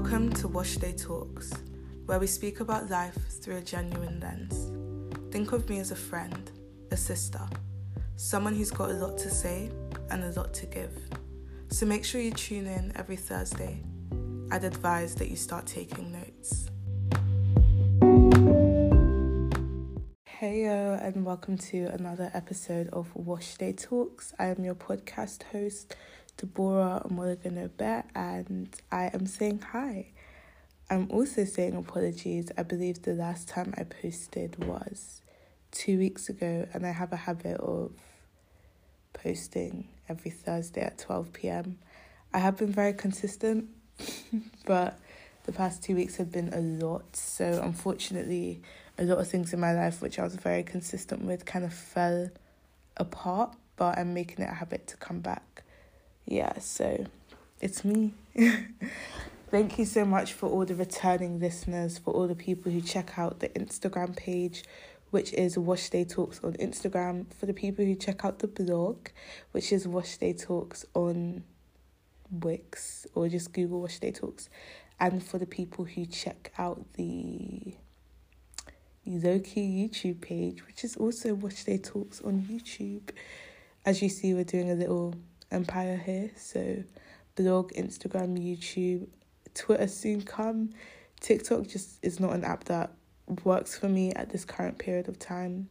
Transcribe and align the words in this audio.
Welcome 0.00 0.32
to 0.34 0.46
Wash 0.46 0.76
Day 0.76 0.92
Talks, 0.92 1.52
where 2.06 2.20
we 2.20 2.28
speak 2.28 2.60
about 2.60 2.88
life 2.88 3.18
through 3.42 3.56
a 3.56 3.60
genuine 3.60 4.20
lens. 4.20 4.70
Think 5.32 5.50
of 5.50 5.68
me 5.68 5.80
as 5.80 5.90
a 5.90 5.96
friend, 5.96 6.52
a 6.92 6.96
sister, 6.96 7.40
someone 8.14 8.54
who's 8.54 8.70
got 8.70 8.90
a 8.90 8.94
lot 8.94 9.18
to 9.18 9.28
say 9.28 9.72
and 10.10 10.22
a 10.22 10.30
lot 10.38 10.54
to 10.54 10.66
give. 10.66 10.92
So 11.70 11.84
make 11.84 12.04
sure 12.04 12.20
you 12.20 12.30
tune 12.30 12.68
in 12.68 12.92
every 12.94 13.16
Thursday. 13.16 13.82
I'd 14.52 14.62
advise 14.62 15.16
that 15.16 15.30
you 15.30 15.36
start 15.36 15.66
taking 15.66 16.12
notes. 16.12 16.70
Heyo, 20.40 21.04
and 21.04 21.24
welcome 21.24 21.58
to 21.58 21.86
another 21.86 22.30
episode 22.34 22.88
of 22.92 23.12
Wash 23.16 23.56
Day 23.56 23.72
Talks. 23.72 24.32
I 24.38 24.46
am 24.46 24.64
your 24.64 24.76
podcast 24.76 25.42
host, 25.42 25.96
Deborah 26.38 27.02
and 27.04 27.16
Mulligan 27.16 27.58
and 28.14 28.68
I 28.92 29.10
am 29.12 29.26
saying 29.26 29.58
hi. 29.72 30.06
I'm 30.88 31.10
also 31.10 31.44
saying 31.44 31.74
apologies. 31.74 32.52
I 32.56 32.62
believe 32.62 33.02
the 33.02 33.14
last 33.14 33.48
time 33.48 33.74
I 33.76 33.82
posted 33.82 34.64
was 34.64 35.20
two 35.72 35.98
weeks 35.98 36.28
ago, 36.28 36.68
and 36.72 36.86
I 36.86 36.92
have 36.92 37.12
a 37.12 37.16
habit 37.16 37.56
of 37.56 37.90
posting 39.12 39.88
every 40.08 40.30
Thursday 40.30 40.82
at 40.82 40.98
12 40.98 41.32
pm. 41.32 41.78
I 42.32 42.38
have 42.38 42.56
been 42.56 42.72
very 42.72 42.92
consistent, 42.92 43.68
but 44.64 44.96
the 45.42 45.52
past 45.52 45.82
two 45.82 45.96
weeks 45.96 46.16
have 46.18 46.30
been 46.30 46.54
a 46.54 46.60
lot. 46.60 47.16
So, 47.16 47.60
unfortunately, 47.64 48.62
a 48.96 49.02
lot 49.02 49.18
of 49.18 49.26
things 49.26 49.52
in 49.52 49.58
my 49.58 49.72
life 49.72 50.00
which 50.00 50.20
I 50.20 50.22
was 50.22 50.36
very 50.36 50.62
consistent 50.62 51.22
with 51.22 51.44
kind 51.44 51.64
of 51.64 51.74
fell 51.74 52.30
apart, 52.96 53.56
but 53.74 53.98
I'm 53.98 54.14
making 54.14 54.44
it 54.44 54.50
a 54.50 54.54
habit 54.54 54.86
to 54.86 54.96
come 54.98 55.18
back 55.18 55.64
yeah, 56.28 56.58
so 56.58 57.06
it's 57.60 57.84
me. 57.84 58.12
Thank 59.50 59.78
you 59.78 59.86
so 59.86 60.04
much 60.04 60.34
for 60.34 60.46
all 60.46 60.66
the 60.66 60.74
returning 60.74 61.40
listeners, 61.40 61.96
for 61.96 62.12
all 62.12 62.28
the 62.28 62.34
people 62.34 62.70
who 62.70 62.82
check 62.82 63.18
out 63.18 63.40
the 63.40 63.48
Instagram 63.50 64.14
page, 64.14 64.62
which 65.10 65.32
is 65.32 65.56
Wash 65.56 65.88
Day 65.88 66.04
Talks 66.04 66.38
on 66.44 66.52
Instagram, 66.54 67.32
for 67.32 67.46
the 67.46 67.54
people 67.54 67.82
who 67.82 67.94
check 67.94 68.26
out 68.26 68.40
the 68.40 68.46
blog, 68.46 69.08
which 69.52 69.72
is 69.72 69.88
Wash 69.88 70.18
Day 70.18 70.34
Talks 70.34 70.84
on 70.92 71.44
Wix, 72.30 73.06
or 73.14 73.30
just 73.30 73.54
Google 73.54 73.80
Wash 73.80 73.98
Day 73.98 74.12
Talks, 74.12 74.50
and 75.00 75.22
for 75.22 75.38
the 75.38 75.46
people 75.46 75.86
who 75.86 76.04
check 76.04 76.52
out 76.58 76.84
the 76.92 77.74
Loki 79.06 79.88
YouTube 79.88 80.20
page, 80.20 80.66
which 80.66 80.84
is 80.84 80.94
also 80.98 81.32
Wash 81.32 81.64
Day 81.64 81.78
Talks 81.78 82.20
on 82.20 82.42
YouTube. 82.42 83.12
As 83.86 84.02
you 84.02 84.10
see, 84.10 84.34
we're 84.34 84.44
doing 84.44 84.70
a 84.70 84.74
little 84.74 85.14
empire 85.50 85.96
here. 85.96 86.30
So, 86.36 86.82
blog, 87.36 87.72
Instagram, 87.72 88.38
YouTube, 88.38 89.08
Twitter 89.54 89.88
soon 89.88 90.22
come. 90.22 90.70
TikTok 91.20 91.66
just 91.66 91.98
is 92.02 92.20
not 92.20 92.32
an 92.32 92.44
app 92.44 92.64
that 92.64 92.92
works 93.44 93.76
for 93.76 93.88
me 93.88 94.12
at 94.12 94.30
this 94.30 94.44
current 94.44 94.78
period 94.78 95.08
of 95.08 95.18
time. 95.18 95.68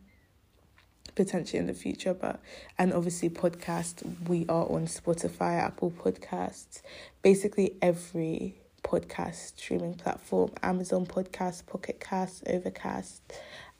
Potentially 1.16 1.58
in 1.58 1.66
the 1.68 1.74
future, 1.74 2.14
but 2.14 2.40
and 2.78 2.94
obviously 2.94 3.30
podcast. 3.30 4.04
We 4.28 4.46
are 4.50 4.70
on 4.70 4.86
Spotify, 4.86 5.60
Apple 5.60 5.90
Podcasts, 5.90 6.82
basically 7.24 7.76
every 7.82 8.62
podcast 8.84 9.58
streaming 9.58 9.96
platform, 9.96 10.52
Amazon 10.62 11.06
Podcast, 11.06 11.66
Pocket 11.66 12.00
Cast, 12.00 12.44
Overcast, 12.48 13.22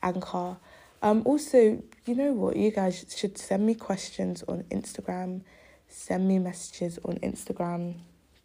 Anchor. 0.02 0.58
Um, 1.02 1.22
also, 1.26 1.84
you 2.06 2.16
know 2.16 2.32
what? 2.32 2.56
You 2.56 2.72
guys 2.72 3.06
should 3.16 3.38
send 3.38 3.66
me 3.66 3.76
questions 3.76 4.44
on 4.48 4.64
Instagram 4.72 5.42
send 5.88 6.28
me 6.28 6.40
messages 6.40 7.00
on 7.04 7.18
Instagram. 7.18 7.96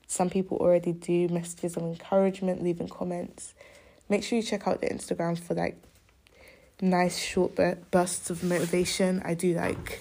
Some 0.06 0.30
people 0.30 0.58
already 0.58 0.92
do 0.92 1.28
messages 1.28 1.76
of 1.76 1.82
encouragement, 1.82 2.62
leaving 2.62 2.88
comments. 2.88 3.54
Make 4.08 4.24
sure 4.24 4.36
you 4.36 4.42
check 4.42 4.66
out 4.66 4.80
the 4.80 4.88
Instagram 4.88 5.38
for 5.38 5.54
like 5.54 5.82
nice 6.80 7.18
short 7.18 7.58
bursts 7.90 8.30
of 8.30 8.42
motivation. 8.42 9.22
I 9.24 9.34
do 9.34 9.54
like, 9.54 10.00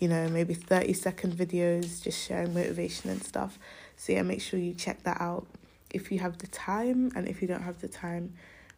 you 0.00 0.08
know, 0.08 0.28
maybe 0.28 0.54
30 0.54 0.92
second 0.92 1.34
videos 1.34 2.02
just 2.02 2.26
sharing 2.26 2.52
motivation 2.52 3.10
and 3.10 3.22
stuff. 3.22 3.58
So 3.96 4.12
yeah, 4.12 4.22
make 4.22 4.42
sure 4.42 4.58
you 4.58 4.74
check 4.74 5.02
that 5.04 5.20
out 5.20 5.46
if 5.90 6.12
you 6.12 6.18
have 6.18 6.38
the 6.38 6.48
time 6.48 7.12
and 7.14 7.28
if 7.28 7.40
you 7.40 7.48
don't 7.48 7.62
have 7.62 7.80
the 7.80 7.88
time, 7.88 8.34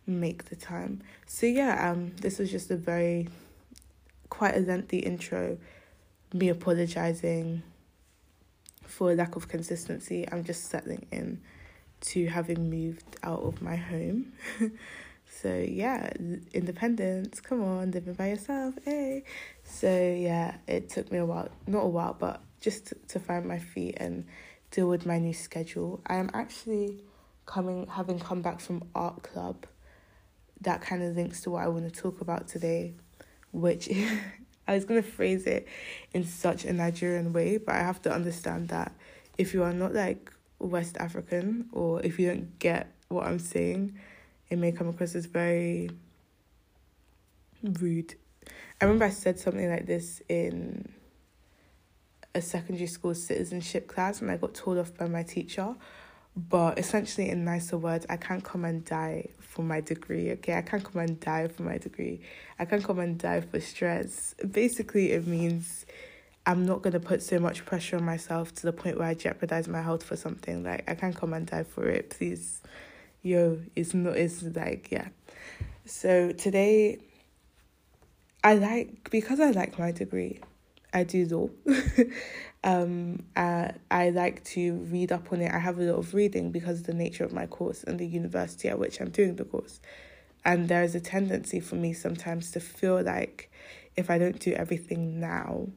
make 0.07 0.45
the 0.47 0.57
time. 0.57 1.03
So 1.27 1.47
yeah, 1.47 1.91
um 1.91 2.13
this 2.21 2.39
was 2.39 2.51
just 2.51 2.71
a 2.71 2.77
very 2.77 3.29
quite 4.29 4.57
a 4.57 4.61
lengthy 4.61 4.99
intro, 4.99 5.59
me 6.33 6.49
apologizing 6.49 7.63
for 8.89 9.15
lack 9.15 9.37
of 9.37 9.49
consistency, 9.49 10.27
I'm 10.31 10.45
just 10.45 10.71
settling 10.71 11.07
in 11.13 11.41
to 12.01 12.27
having 12.27 12.71
moved 12.71 13.17
out 13.23 13.43
of 13.43 13.61
my 13.61 13.77
home. 13.77 14.33
so 15.41 15.55
yeah, 15.55 16.11
independence, 16.53 17.41
come 17.41 17.63
on, 17.63 17.91
living 17.91 18.15
by 18.15 18.31
yourself, 18.31 18.75
hey. 18.85 19.25
So 19.63 19.89
yeah, 19.89 20.57
it 20.67 20.89
took 20.89 21.13
me 21.13 21.19
a 21.19 21.27
while, 21.27 21.51
not 21.67 21.85
a 21.85 21.89
while, 21.89 22.17
but 22.19 22.41
just 22.61 22.87
to, 22.87 22.95
to 23.09 23.21
find 23.21 23.45
my 23.47 23.59
feet 23.59 23.97
and 23.99 24.25
deal 24.71 24.89
with 24.89 25.07
my 25.07 25.19
new 25.19 25.35
schedule. 25.35 26.01
I 26.07 26.17
am 26.17 26.31
actually 26.33 27.03
coming, 27.47 27.87
having 27.89 28.19
come 28.19 28.43
back 28.43 28.61
from 28.61 28.85
art 28.95 29.23
club. 29.23 29.67
That 30.63 30.81
kind 30.81 31.03
of 31.03 31.15
links 31.15 31.43
to 31.43 31.51
what 31.51 31.63
I 31.63 31.69
want 31.69 31.93
to 31.93 32.01
talk 32.01 32.21
about 32.21 32.49
today, 32.49 32.95
which 33.53 33.89
I 34.69 34.75
was 34.75 34.85
to 35.03 35.03
phrase 35.03 35.47
it 35.47 35.67
in 36.13 36.25
such 36.25 36.67
a 36.67 36.73
Nigerian 36.75 37.33
way, 37.33 37.57
but 37.57 37.75
I 37.75 37.79
have 37.79 38.03
to 38.03 38.13
understand 38.13 38.69
that 38.69 38.93
if 39.39 39.55
you 39.55 39.63
are 39.63 39.73
not 39.73 39.95
like 39.95 40.31
West 40.59 40.99
African 40.99 41.71
or 41.73 42.03
if 42.03 42.19
you 42.19 42.29
don't 42.29 42.59
get 42.59 42.93
what 43.09 43.27
I'm 43.27 43.39
saying, 43.39 43.99
it 44.51 44.59
may 44.59 44.73
come 44.73 44.89
across 44.89 45.15
as 45.15 45.25
very 45.25 45.91
rude. 47.63 48.15
I 48.81 48.85
remember 48.85 49.07
I 49.07 49.11
said 49.11 49.39
something 49.39 49.69
like 49.71 49.87
this 49.87 50.21
in 50.29 50.93
a 52.35 52.43
secondary 52.43 52.87
school 52.87 53.15
citizenship 53.15 53.89
class 53.89 54.21
and 54.21 54.31
I 54.31 54.37
got 54.37 54.55
told 54.55 54.77
off 54.77 54.95
by 54.97 55.09
my 55.09 55.23
teacher 55.23 55.75
but 56.49 56.79
essentially 56.79 57.29
in 57.29 57.45
nicer 57.45 57.77
words 57.77 58.07
i 58.09 58.17
can't 58.17 58.45
come 58.45 58.65
and 58.65 58.85
die 58.85 59.27
for 59.59 59.63
my 59.63 59.81
degree 59.81 60.31
okay? 60.31 60.55
I 60.57 60.63
can't 60.63 60.85
come 60.85 61.03
and 61.03 61.19
die 61.19 61.49
for 61.49 61.65
my 61.65 61.79
degree. 61.79 62.21
I 62.61 62.65
can't 62.65 62.85
come 62.85 63.01
and 63.01 63.19
die 63.19 63.41
for 63.41 63.59
stress. 63.59 64.37
Basically 64.49 65.11
it 65.11 65.27
means 65.27 65.85
i'm 66.47 66.65
not 66.65 66.81
going 66.81 66.93
to 66.93 67.01
put 67.01 67.23
so 67.23 67.41
much 67.41 67.67
pressure 67.67 67.97
on 67.97 68.05
myself 68.05 68.55
to 68.55 68.63
the 68.63 68.73
point 68.73 68.97
where 68.99 69.09
i 69.09 69.15
jeopardize 69.15 69.67
my 69.67 69.83
health 69.83 70.05
for 70.05 70.15
something. 70.15 70.63
Like 70.63 70.89
i 70.89 70.95
can't 70.95 71.17
come 71.17 71.33
and 71.33 71.45
die 71.45 71.65
for 71.65 71.89
it. 71.89 72.11
Please. 72.11 72.63
Yo 73.23 73.59
it's 73.75 73.95
not 73.95 74.17
it's 74.17 74.45
like 74.45 74.93
yeah. 74.93 75.09
So 75.87 76.31
today 76.31 76.99
i 78.45 78.55
like 78.55 79.11
because 79.11 79.41
i 79.41 79.51
like 79.51 79.77
my 79.77 79.91
degree 79.91 80.39
i 80.95 81.03
do 81.03 81.27
law 81.27 81.49
um, 82.65 83.25
I, 83.37 83.73
I 83.91 84.11
like 84.11 84.45
to 84.45 84.75
read 84.91 85.13
up 85.13 85.33
on 85.33 85.41
it. 85.41 85.53
I 85.53 85.59
have 85.59 85.79
a 85.79 85.83
lot 85.83 85.99
of 85.99 86.15
reading 86.15 86.51
because 86.51 86.81
of 86.81 86.87
the 86.87 86.95
nature 86.95 87.25
of 87.25 87.33
my 87.33 87.47
course 87.47 87.85
and 87.85 87.99
the 87.99 88.07
university 88.07 88.69
at 88.69 88.79
which 88.79 89.01
I'm 89.01 89.11
doing 89.11 89.37
the 89.37 89.45
course. 89.45 89.81
And 90.45 90.69
there 90.69 90.83
is 90.83 90.95
a 90.95 91.01
tendency 91.01 91.61
for 91.61 91.77
me 91.77 91.93
sometimes 91.93 92.51
to 92.53 92.61
feel 92.61 93.03
like 93.03 93.51
if 93.97 94.11
I 94.11 94.19
don't 94.19 94.39
do 94.39 94.53
everything 94.53 95.21
now, 95.21 95.69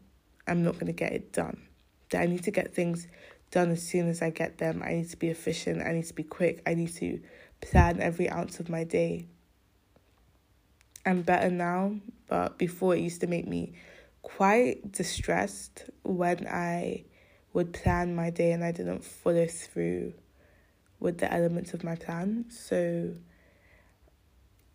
I'm 0.47 0.63
not 0.63 0.73
going 0.73 0.87
to 0.87 0.93
get 0.93 1.13
it 1.13 1.33
done. 1.33 1.61
That 2.09 2.21
I 2.21 2.25
need 2.25 2.43
to 2.43 2.51
get 2.51 2.73
things 2.73 3.07
done 3.51 3.71
as 3.71 3.83
soon 3.83 4.07
as 4.07 4.21
I 4.21 4.29
get 4.29 4.57
them. 4.57 4.81
I 4.83 4.93
need 4.93 5.09
to 5.09 5.17
be 5.17 5.29
efficient. 5.29 5.81
I 5.81 5.91
need 5.91 6.05
to 6.05 6.13
be 6.13 6.23
quick. 6.23 6.61
I 6.65 6.73
need 6.73 6.93
to 6.95 7.19
plan 7.61 7.99
every 7.99 8.29
ounce 8.29 8.59
of 8.59 8.69
my 8.69 8.83
day. 8.83 9.27
I'm 11.05 11.21
better 11.21 11.49
now, 11.49 11.95
but 12.27 12.57
before 12.57 12.95
it 12.95 13.01
used 13.01 13.21
to 13.21 13.27
make 13.27 13.47
me 13.47 13.73
quite 14.21 14.91
distressed 14.91 15.89
when 16.03 16.47
I 16.47 17.05
would 17.53 17.73
plan 17.73 18.15
my 18.15 18.29
day 18.29 18.51
and 18.51 18.63
I 18.63 18.71
didn't 18.71 19.03
follow 19.03 19.45
through 19.47 20.13
with 20.99 21.17
the 21.17 21.31
elements 21.31 21.73
of 21.73 21.83
my 21.83 21.95
plan. 21.95 22.45
So, 22.49 23.15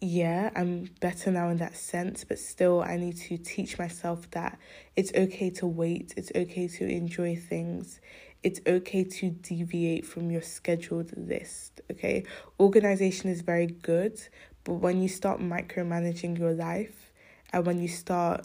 yeah, 0.00 0.50
I'm 0.54 0.90
better 1.00 1.30
now 1.30 1.48
in 1.48 1.56
that 1.58 1.76
sense, 1.76 2.24
but 2.24 2.38
still, 2.38 2.82
I 2.82 2.96
need 2.96 3.16
to 3.16 3.38
teach 3.38 3.78
myself 3.78 4.30
that 4.32 4.58
it's 4.94 5.12
okay 5.14 5.50
to 5.50 5.66
wait, 5.66 6.12
it's 6.16 6.30
okay 6.34 6.68
to 6.68 6.86
enjoy 6.86 7.36
things, 7.36 8.00
it's 8.42 8.60
okay 8.66 9.04
to 9.04 9.30
deviate 9.30 10.04
from 10.04 10.30
your 10.30 10.42
scheduled 10.42 11.16
list. 11.16 11.80
Okay, 11.90 12.24
organization 12.60 13.30
is 13.30 13.40
very 13.40 13.66
good, 13.66 14.20
but 14.64 14.74
when 14.74 15.00
you 15.00 15.08
start 15.08 15.40
micromanaging 15.40 16.38
your 16.38 16.52
life 16.52 17.12
and 17.52 17.64
when 17.64 17.80
you 17.80 17.88
start 17.88 18.44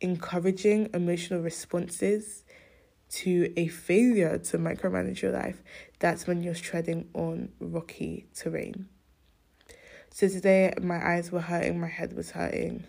encouraging 0.00 0.90
emotional 0.94 1.40
responses 1.40 2.44
to 3.10 3.52
a 3.56 3.66
failure 3.68 4.38
to 4.38 4.58
micromanage 4.58 5.20
your 5.20 5.32
life, 5.32 5.62
that's 5.98 6.26
when 6.26 6.42
you're 6.42 6.54
treading 6.54 7.08
on 7.14 7.50
rocky 7.60 8.26
terrain. 8.34 8.88
So 10.10 10.28
today 10.28 10.72
my 10.80 11.14
eyes 11.14 11.30
were 11.30 11.40
hurting, 11.40 11.80
my 11.80 11.88
head 11.88 12.14
was 12.14 12.30
hurting. 12.30 12.84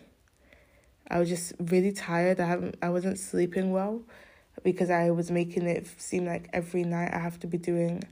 I 1.09 1.19
was 1.19 1.29
just 1.29 1.53
really 1.59 1.91
tired. 1.91 2.39
I 2.39 2.47
haven't 2.47 2.75
I 2.81 2.89
wasn't 2.89 3.19
sleeping 3.19 3.71
well 3.71 4.01
because 4.63 4.89
I 4.89 5.11
was 5.11 5.29
making 5.29 5.67
it 5.67 5.87
seem 5.97 6.25
like 6.25 6.49
every 6.53 6.83
night 6.83 7.13
I 7.13 7.19
have 7.19 7.39
to 7.41 7.47
be 7.47 7.57
doing 7.57 8.03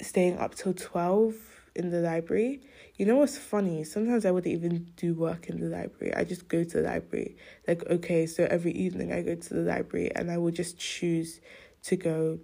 staying 0.00 0.38
up 0.38 0.54
till 0.54 0.74
12 0.74 1.51
in 1.74 1.90
the 1.90 2.00
library. 2.00 2.60
You 2.96 3.06
know 3.06 3.16
what's 3.16 3.38
funny? 3.38 3.84
Sometimes 3.84 4.26
I 4.26 4.30
wouldn't 4.30 4.52
even 4.52 4.92
do 4.96 5.14
work 5.14 5.48
in 5.48 5.60
the 5.60 5.66
library. 5.66 6.14
I 6.14 6.24
just 6.24 6.48
go 6.48 6.64
to 6.64 6.82
the 6.82 6.82
library. 6.82 7.36
Like, 7.66 7.84
okay, 7.88 8.26
so 8.26 8.46
every 8.50 8.72
evening 8.72 9.12
I 9.12 9.22
go 9.22 9.34
to 9.34 9.54
the 9.54 9.60
library 9.60 10.10
and 10.14 10.30
I 10.30 10.38
will 10.38 10.50
just 10.50 10.78
choose 10.78 11.40
to 11.84 11.96
go 11.96 12.38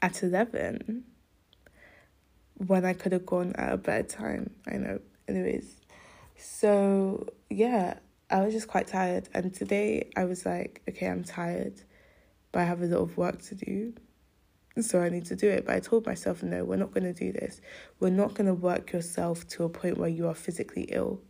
at 0.00 0.22
11 0.22 1.04
when 2.66 2.84
I 2.84 2.92
could 2.92 3.12
have 3.12 3.26
gone 3.26 3.52
at 3.56 3.72
a 3.72 3.76
better 3.76 4.06
time. 4.06 4.50
I 4.66 4.76
know. 4.76 5.00
Anyways, 5.28 5.76
so 6.36 7.26
yeah, 7.50 7.98
I 8.30 8.40
was 8.40 8.54
just 8.54 8.68
quite 8.68 8.86
tired. 8.86 9.28
And 9.34 9.52
today 9.52 10.10
I 10.16 10.24
was 10.24 10.46
like, 10.46 10.82
okay, 10.88 11.06
I'm 11.06 11.24
tired, 11.24 11.74
but 12.50 12.60
I 12.60 12.64
have 12.64 12.82
a 12.82 12.86
lot 12.86 13.00
of 13.00 13.16
work 13.16 13.42
to 13.42 13.54
do. 13.54 13.94
So 14.80 15.02
I 15.02 15.08
need 15.10 15.26
to 15.26 15.36
do 15.36 15.50
it. 15.50 15.66
But 15.66 15.76
I 15.76 15.80
told 15.80 16.06
myself, 16.06 16.42
no, 16.42 16.64
we're 16.64 16.76
not 16.76 16.92
going 16.92 17.04
to 17.04 17.12
do 17.12 17.32
this. 17.32 17.60
We're 18.00 18.10
not 18.10 18.34
going 18.34 18.46
to 18.46 18.54
work 18.54 18.92
yourself 18.92 19.46
to 19.48 19.64
a 19.64 19.68
point 19.68 19.98
where 19.98 20.08
you 20.08 20.28
are 20.28 20.34
physically 20.34 20.84
ill. 20.90 21.20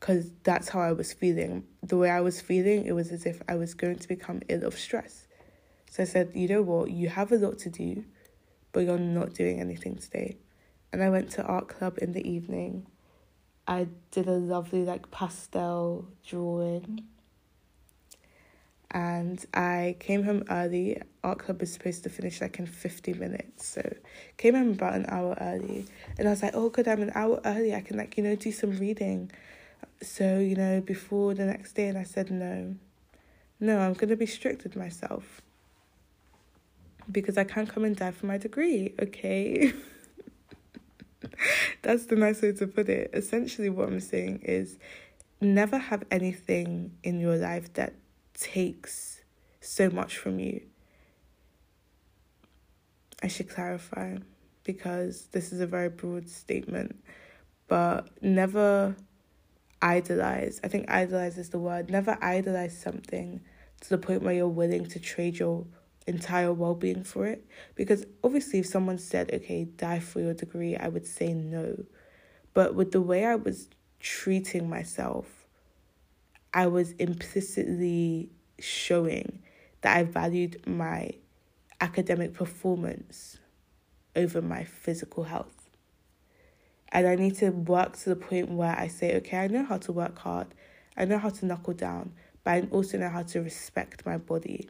Because 0.00 0.32
that's 0.42 0.68
how 0.68 0.80
I 0.80 0.92
was 0.92 1.12
feeling. 1.12 1.64
The 1.82 1.96
way 1.96 2.10
I 2.10 2.20
was 2.20 2.40
feeling, 2.40 2.86
it 2.86 2.92
was 2.92 3.12
as 3.12 3.24
if 3.24 3.40
I 3.48 3.54
was 3.54 3.74
going 3.74 3.98
to 4.00 4.08
become 4.08 4.42
ill 4.48 4.64
of 4.64 4.76
stress. 4.76 5.28
So 5.90 6.02
I 6.02 6.06
said, 6.06 6.32
you 6.34 6.48
know 6.48 6.62
what, 6.62 6.90
you 6.90 7.08
have 7.08 7.30
a 7.30 7.36
lot 7.36 7.58
to 7.60 7.70
do, 7.70 8.04
but 8.72 8.80
you're 8.80 8.98
not 8.98 9.34
doing 9.34 9.60
anything 9.60 9.96
today. 9.96 10.38
And 10.92 11.02
I 11.02 11.10
went 11.10 11.30
to 11.32 11.44
art 11.44 11.68
club 11.68 11.98
in 12.02 12.12
the 12.12 12.28
evening. 12.28 12.86
I 13.66 13.88
did 14.10 14.26
a 14.26 14.32
lovely 14.32 14.84
like 14.84 15.10
pastel 15.10 16.08
drawing. 16.26 17.04
And 18.92 19.44
I 19.54 19.96
came 20.00 20.22
home 20.22 20.44
early. 20.50 21.00
Art 21.24 21.38
club 21.38 21.62
is 21.62 21.72
supposed 21.72 22.02
to 22.04 22.10
finish 22.10 22.42
like 22.42 22.58
in 22.58 22.66
50 22.66 23.14
minutes. 23.14 23.66
So 23.66 23.82
came 24.36 24.54
home 24.54 24.72
about 24.72 24.94
an 24.94 25.06
hour 25.08 25.36
early. 25.40 25.86
And 26.18 26.28
I 26.28 26.30
was 26.30 26.42
like, 26.42 26.54
oh 26.54 26.68
good, 26.68 26.86
I'm 26.86 27.00
an 27.00 27.12
hour 27.14 27.40
early. 27.44 27.74
I 27.74 27.80
can 27.80 27.96
like, 27.96 28.18
you 28.18 28.22
know, 28.22 28.36
do 28.36 28.52
some 28.52 28.78
reading. 28.78 29.32
So, 30.02 30.38
you 30.38 30.56
know, 30.56 30.82
before 30.82 31.32
the 31.32 31.46
next 31.46 31.72
day 31.72 31.88
and 31.88 31.96
I 31.96 32.02
said 32.02 32.30
no. 32.30 32.74
No, 33.58 33.78
I'm 33.78 33.94
gonna 33.94 34.16
be 34.16 34.26
strict 34.26 34.62
with 34.62 34.76
myself. 34.76 35.40
Because 37.10 37.38
I 37.38 37.44
can't 37.44 37.68
come 37.68 37.84
and 37.84 37.96
die 37.96 38.10
for 38.10 38.26
my 38.26 38.36
degree, 38.36 38.94
okay? 39.00 39.72
That's 41.82 42.06
the 42.06 42.16
nice 42.16 42.42
way 42.42 42.52
to 42.52 42.66
put 42.66 42.88
it. 42.88 43.10
Essentially, 43.12 43.70
what 43.70 43.88
I'm 43.88 44.00
saying 44.00 44.40
is 44.42 44.78
never 45.40 45.78
have 45.78 46.04
anything 46.10 46.92
in 47.02 47.20
your 47.20 47.36
life 47.36 47.72
that 47.74 47.94
takes 48.34 49.22
so 49.60 49.90
much 49.90 50.18
from 50.18 50.38
you. 50.38 50.62
I 53.22 53.28
should 53.28 53.48
clarify 53.48 54.16
because 54.64 55.26
this 55.32 55.52
is 55.52 55.60
a 55.60 55.66
very 55.66 55.88
broad 55.88 56.28
statement, 56.28 57.02
but 57.68 58.08
never 58.20 58.96
idolize. 59.80 60.60
I 60.64 60.68
think 60.68 60.90
idolize 60.90 61.38
is 61.38 61.50
the 61.50 61.58
word. 61.58 61.90
Never 61.90 62.18
idolize 62.20 62.78
something 62.78 63.40
to 63.80 63.88
the 63.88 63.98
point 63.98 64.22
where 64.22 64.34
you're 64.34 64.48
willing 64.48 64.86
to 64.86 64.98
trade 65.00 65.38
your 65.38 65.66
entire 66.06 66.52
well 66.52 66.74
being 66.74 67.04
for 67.04 67.26
it. 67.26 67.44
Because 67.74 68.06
obviously, 68.24 68.60
if 68.60 68.66
someone 68.66 68.98
said, 68.98 69.32
okay, 69.32 69.64
die 69.64 70.00
for 70.00 70.20
your 70.20 70.34
degree, 70.34 70.76
I 70.76 70.88
would 70.88 71.06
say 71.06 71.32
no. 71.32 71.84
But 72.54 72.74
with 72.74 72.92
the 72.92 73.00
way 73.00 73.24
I 73.24 73.36
was 73.36 73.68
treating 73.98 74.68
myself, 74.68 75.41
I 76.54 76.66
was 76.66 76.92
implicitly 76.92 78.30
showing 78.58 79.40
that 79.80 79.96
I 79.96 80.04
valued 80.04 80.66
my 80.66 81.12
academic 81.80 82.34
performance 82.34 83.38
over 84.14 84.42
my 84.42 84.64
physical 84.64 85.24
health. 85.24 85.70
And 86.90 87.06
I 87.06 87.16
need 87.16 87.36
to 87.36 87.50
work 87.50 87.96
to 88.00 88.10
the 88.10 88.16
point 88.16 88.50
where 88.50 88.76
I 88.78 88.88
say, 88.88 89.16
okay, 89.16 89.38
I 89.38 89.46
know 89.48 89.64
how 89.64 89.78
to 89.78 89.92
work 89.92 90.18
hard, 90.18 90.48
I 90.96 91.06
know 91.06 91.18
how 91.18 91.30
to 91.30 91.46
knuckle 91.46 91.72
down, 91.72 92.12
but 92.44 92.50
I 92.50 92.68
also 92.70 92.98
know 92.98 93.08
how 93.08 93.22
to 93.22 93.40
respect 93.40 94.04
my 94.04 94.18
body 94.18 94.68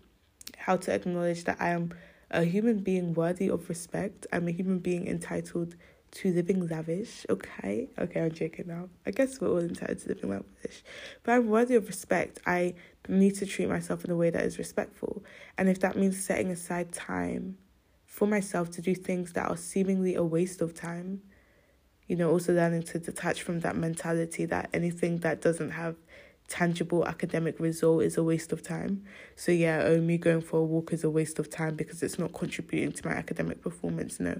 how 0.62 0.76
to 0.76 0.92
acknowledge 0.92 1.44
that 1.44 1.56
I 1.60 1.70
am 1.70 1.92
a 2.30 2.44
human 2.44 2.78
being 2.78 3.14
worthy 3.14 3.48
of 3.48 3.68
respect. 3.68 4.26
I'm 4.32 4.48
a 4.48 4.52
human 4.52 4.78
being 4.78 5.06
entitled 5.06 5.74
to 6.12 6.32
living 6.32 6.66
lavish. 6.68 7.26
Okay, 7.28 7.88
okay, 7.98 8.20
I'm 8.20 8.32
joking 8.32 8.68
now. 8.68 8.88
I 9.06 9.10
guess 9.10 9.40
we're 9.40 9.50
all 9.50 9.58
entitled 9.58 9.98
to 10.00 10.08
living 10.08 10.30
lavish, 10.30 10.82
but 11.22 11.32
I'm 11.32 11.48
worthy 11.48 11.74
of 11.74 11.86
respect. 11.86 12.38
I 12.46 12.74
need 13.08 13.34
to 13.36 13.46
treat 13.46 13.68
myself 13.68 14.04
in 14.04 14.10
a 14.10 14.16
way 14.16 14.30
that 14.30 14.44
is 14.44 14.58
respectful, 14.58 15.24
and 15.58 15.68
if 15.68 15.80
that 15.80 15.96
means 15.96 16.22
setting 16.22 16.50
aside 16.50 16.92
time 16.92 17.58
for 18.06 18.26
myself 18.26 18.70
to 18.70 18.82
do 18.82 18.94
things 18.94 19.32
that 19.32 19.48
are 19.48 19.56
seemingly 19.56 20.14
a 20.14 20.22
waste 20.22 20.60
of 20.60 20.74
time, 20.74 21.22
you 22.06 22.14
know, 22.14 22.30
also 22.30 22.52
learning 22.52 22.82
to 22.82 22.98
detach 22.98 23.42
from 23.42 23.60
that 23.60 23.74
mentality 23.74 24.44
that 24.44 24.68
anything 24.74 25.18
that 25.18 25.40
doesn't 25.40 25.70
have 25.70 25.96
tangible 26.48 27.06
academic 27.06 27.58
result 27.58 28.02
is 28.02 28.18
a 28.18 28.22
waste 28.22 28.52
of 28.52 28.62
time. 28.62 29.02
So 29.36 29.50
yeah, 29.50 29.82
oh, 29.86 29.98
me 29.98 30.18
going 30.18 30.42
for 30.42 30.58
a 30.58 30.64
walk 30.64 30.92
is 30.92 31.04
a 31.04 31.08
waste 31.10 31.38
of 31.38 31.48
time 31.48 31.76
because 31.76 32.02
it's 32.02 32.18
not 32.18 32.34
contributing 32.34 32.92
to 32.92 33.08
my 33.08 33.14
academic 33.14 33.62
performance. 33.62 34.20
No, 34.20 34.38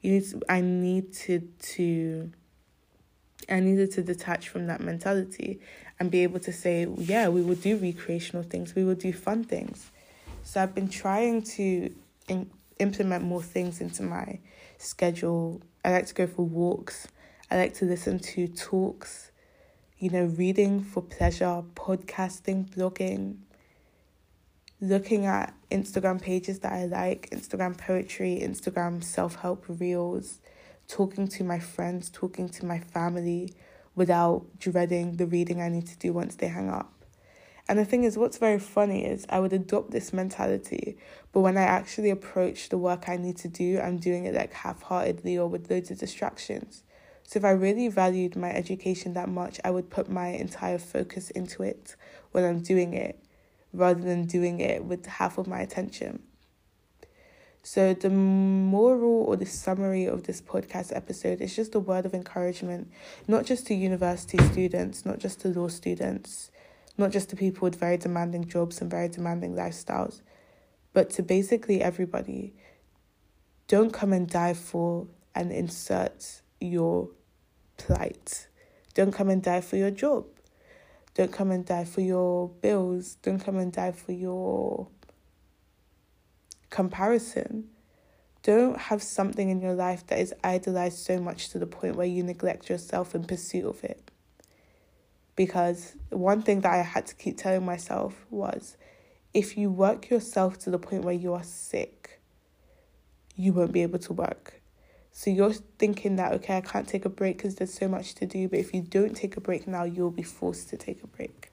you 0.00 0.12
need. 0.12 0.30
To, 0.30 0.42
I 0.48 0.60
need 0.60 1.12
to 1.14 1.40
to. 1.40 2.32
I 3.48 3.60
needed 3.60 3.92
to 3.92 4.02
detach 4.02 4.48
from 4.48 4.66
that 4.66 4.80
mentality 4.80 5.60
and 5.98 6.10
be 6.10 6.22
able 6.22 6.38
to 6.40 6.52
say, 6.52 6.86
yeah, 6.98 7.28
we 7.28 7.40
will 7.40 7.54
do 7.54 7.76
recreational 7.78 8.42
things, 8.42 8.74
we 8.74 8.84
will 8.84 8.94
do 8.94 9.12
fun 9.12 9.42
things. 9.42 9.90
So 10.42 10.62
I've 10.62 10.74
been 10.74 10.88
trying 10.88 11.42
to 11.42 11.94
in, 12.28 12.50
implement 12.78 13.24
more 13.24 13.42
things 13.42 13.80
into 13.80 14.02
my 14.02 14.38
schedule. 14.76 15.62
I 15.84 15.92
like 15.92 16.06
to 16.06 16.14
go 16.14 16.26
for 16.26 16.42
walks. 16.42 17.08
I 17.50 17.56
like 17.56 17.72
to 17.74 17.86
listen 17.86 18.18
to 18.18 18.48
talks 18.48 19.30
you 19.98 20.10
know, 20.10 20.24
reading 20.24 20.82
for 20.82 21.02
pleasure, 21.02 21.62
podcasting, 21.74 22.68
blogging, 22.70 23.36
looking 24.80 25.26
at 25.26 25.54
Instagram 25.70 26.20
pages 26.20 26.60
that 26.60 26.72
I 26.72 26.86
like, 26.86 27.30
Instagram 27.30 27.76
poetry, 27.76 28.40
Instagram 28.42 29.02
self 29.02 29.36
help 29.36 29.64
reels, 29.68 30.40
talking 30.86 31.28
to 31.28 31.44
my 31.44 31.58
friends, 31.58 32.10
talking 32.10 32.48
to 32.50 32.64
my 32.64 32.78
family 32.78 33.54
without 33.94 34.46
dreading 34.58 35.16
the 35.16 35.26
reading 35.26 35.60
I 35.60 35.68
need 35.68 35.86
to 35.88 35.98
do 35.98 36.12
once 36.12 36.36
they 36.36 36.48
hang 36.48 36.70
up. 36.70 36.92
And 37.68 37.78
the 37.78 37.84
thing 37.84 38.04
is, 38.04 38.16
what's 38.16 38.38
very 38.38 38.58
funny 38.58 39.04
is 39.04 39.26
I 39.28 39.40
would 39.40 39.52
adopt 39.52 39.90
this 39.90 40.12
mentality, 40.12 40.96
but 41.32 41.40
when 41.40 41.58
I 41.58 41.62
actually 41.62 42.08
approach 42.08 42.70
the 42.70 42.78
work 42.78 43.08
I 43.08 43.16
need 43.16 43.36
to 43.38 43.48
do, 43.48 43.78
I'm 43.78 43.98
doing 43.98 44.24
it 44.24 44.34
like 44.34 44.54
half 44.54 44.82
heartedly 44.82 45.36
or 45.36 45.48
with 45.48 45.70
loads 45.70 45.90
of 45.90 45.98
distractions. 45.98 46.82
So 47.24 47.38
if 47.38 47.44
I 47.44 47.50
really 47.50 47.88
valued 47.88 48.36
my 48.36 48.50
education 48.50 49.12
that 49.14 49.28
much, 49.28 49.60
I 49.62 49.70
would 49.70 49.90
put 49.90 50.08
my 50.08 50.28
entire 50.28 50.78
focus 50.78 51.28
into 51.30 51.62
it 51.62 51.94
when 52.32 52.44
I'm 52.44 52.60
doing 52.60 52.94
it 52.94 53.22
rather 53.72 54.00
than 54.00 54.26
doing 54.26 54.60
it 54.60 54.84
with 54.84 55.06
half 55.06 55.38
of 55.38 55.46
my 55.46 55.60
attention. 55.60 56.22
So, 57.62 57.92
the 57.92 58.08
moral 58.08 59.24
or 59.24 59.36
the 59.36 59.44
summary 59.44 60.06
of 60.06 60.22
this 60.22 60.40
podcast 60.40 60.94
episode 60.94 61.40
is 61.40 61.54
just 61.54 61.74
a 61.74 61.80
word 61.80 62.06
of 62.06 62.14
encouragement, 62.14 62.90
not 63.26 63.44
just 63.44 63.66
to 63.66 63.74
university 63.74 64.38
students, 64.52 65.04
not 65.04 65.18
just 65.18 65.40
to 65.40 65.48
law 65.48 65.68
students, 65.68 66.50
not 66.96 67.10
just 67.10 67.28
to 67.30 67.36
people 67.36 67.66
with 67.66 67.78
very 67.78 67.96
demanding 67.96 68.46
jobs 68.46 68.80
and 68.80 68.90
very 68.90 69.08
demanding 69.08 69.54
lifestyles, 69.54 70.22
but 70.92 71.10
to 71.10 71.22
basically 71.22 71.82
everybody. 71.82 72.54
Don't 73.66 73.92
come 73.92 74.14
and 74.14 74.26
die 74.26 74.54
for 74.54 75.06
and 75.34 75.52
insert 75.52 76.40
your 76.60 77.10
plight. 77.76 78.48
Don't 78.94 79.12
come 79.12 79.28
and 79.28 79.42
die 79.42 79.60
for 79.60 79.76
your 79.76 79.90
job. 79.90 80.24
Don't 81.18 81.32
come 81.32 81.50
and 81.50 81.66
die 81.66 81.84
for 81.84 82.00
your 82.00 82.48
bills. 82.48 83.16
Don't 83.22 83.40
come 83.40 83.56
and 83.56 83.72
die 83.72 83.90
for 83.90 84.12
your 84.12 84.86
comparison. 86.70 87.70
Don't 88.44 88.78
have 88.78 89.02
something 89.02 89.50
in 89.50 89.60
your 89.60 89.74
life 89.74 90.06
that 90.06 90.20
is 90.20 90.32
idolized 90.44 90.98
so 90.98 91.18
much 91.18 91.48
to 91.48 91.58
the 91.58 91.66
point 91.66 91.96
where 91.96 92.06
you 92.06 92.22
neglect 92.22 92.68
yourself 92.68 93.16
in 93.16 93.24
pursuit 93.24 93.64
of 93.64 93.82
it. 93.82 94.12
Because 95.34 95.96
one 96.10 96.40
thing 96.40 96.60
that 96.60 96.72
I 96.72 96.82
had 96.82 97.08
to 97.08 97.16
keep 97.16 97.36
telling 97.36 97.64
myself 97.64 98.24
was 98.30 98.76
if 99.34 99.58
you 99.58 99.72
work 99.72 100.10
yourself 100.10 100.56
to 100.60 100.70
the 100.70 100.78
point 100.78 101.04
where 101.04 101.14
you 101.14 101.34
are 101.34 101.42
sick, 101.42 102.20
you 103.34 103.52
won't 103.52 103.72
be 103.72 103.82
able 103.82 103.98
to 103.98 104.12
work. 104.12 104.57
So 105.18 105.30
you're 105.30 105.52
thinking 105.52 106.14
that, 106.14 106.32
okay, 106.34 106.58
I 106.58 106.60
can't 106.60 106.86
take 106.86 107.04
a 107.04 107.08
break 107.08 107.38
because 107.38 107.56
there's 107.56 107.74
so 107.74 107.88
much 107.88 108.14
to 108.14 108.24
do. 108.24 108.46
But 108.46 108.60
if 108.60 108.72
you 108.72 108.82
don't 108.82 109.16
take 109.16 109.36
a 109.36 109.40
break 109.40 109.66
now, 109.66 109.82
you'll 109.82 110.12
be 110.12 110.22
forced 110.22 110.68
to 110.68 110.76
take 110.76 111.02
a 111.02 111.08
break. 111.08 111.50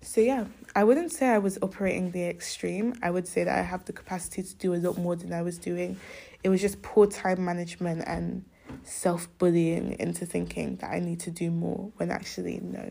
So, 0.00 0.20
yeah, 0.20 0.46
I 0.74 0.82
wouldn't 0.82 1.12
say 1.12 1.28
I 1.28 1.38
was 1.38 1.60
operating 1.62 2.10
the 2.10 2.24
extreme. 2.24 2.94
I 3.00 3.12
would 3.12 3.28
say 3.28 3.44
that 3.44 3.56
I 3.56 3.62
have 3.62 3.84
the 3.84 3.92
capacity 3.92 4.42
to 4.42 4.54
do 4.56 4.74
a 4.74 4.80
lot 4.82 4.98
more 4.98 5.14
than 5.14 5.32
I 5.32 5.42
was 5.42 5.56
doing. 5.56 6.00
It 6.42 6.48
was 6.48 6.60
just 6.60 6.82
poor 6.82 7.06
time 7.06 7.44
management 7.44 8.02
and 8.08 8.44
self 8.82 9.28
bullying 9.38 9.94
into 10.00 10.26
thinking 10.26 10.74
that 10.78 10.90
I 10.90 10.98
need 10.98 11.20
to 11.20 11.30
do 11.30 11.52
more 11.52 11.92
when 11.96 12.10
actually, 12.10 12.58
no. 12.58 12.90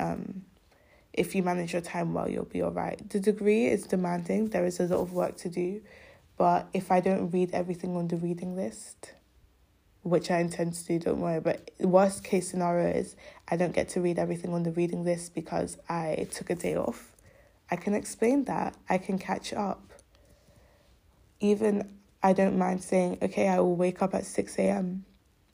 Um, 0.00 0.44
if 1.12 1.36
you 1.36 1.44
manage 1.44 1.72
your 1.72 1.82
time 1.82 2.14
well, 2.14 2.28
you'll 2.28 2.46
be 2.46 2.62
all 2.62 2.72
right. 2.72 2.98
The 3.10 3.20
degree 3.20 3.66
is 3.66 3.84
demanding, 3.84 4.48
there 4.48 4.66
is 4.66 4.80
a 4.80 4.86
lot 4.86 4.98
of 4.98 5.12
work 5.12 5.36
to 5.36 5.48
do 5.48 5.82
But 6.36 6.68
if 6.74 6.90
I 6.90 7.00
don't 7.00 7.30
read 7.30 7.52
everything 7.52 7.96
on 7.96 8.08
the 8.08 8.16
reading 8.16 8.56
list, 8.56 9.12
which 10.02 10.30
I 10.30 10.38
intend 10.38 10.74
to 10.74 10.84
do, 10.84 10.98
don't 10.98 11.20
worry. 11.20 11.40
But 11.40 11.70
worst 11.80 12.22
case 12.22 12.50
scenario 12.50 12.88
is 12.88 13.16
I 13.48 13.56
don't 13.56 13.74
get 13.74 13.88
to 13.90 14.00
read 14.00 14.18
everything 14.18 14.52
on 14.52 14.62
the 14.62 14.70
reading 14.70 15.04
list 15.04 15.34
because 15.34 15.78
I 15.88 16.28
took 16.30 16.50
a 16.50 16.54
day 16.54 16.76
off. 16.76 17.12
I 17.70 17.76
can 17.76 17.94
explain 17.94 18.44
that. 18.44 18.76
I 18.88 18.98
can 18.98 19.18
catch 19.18 19.52
up. 19.52 19.92
Even 21.40 21.90
I 22.22 22.32
don't 22.32 22.56
mind 22.56 22.82
saying, 22.82 23.18
okay, 23.22 23.48
I 23.48 23.58
will 23.58 23.76
wake 23.76 24.02
up 24.02 24.14
at 24.14 24.24
6 24.24 24.58
a.m. 24.58 25.04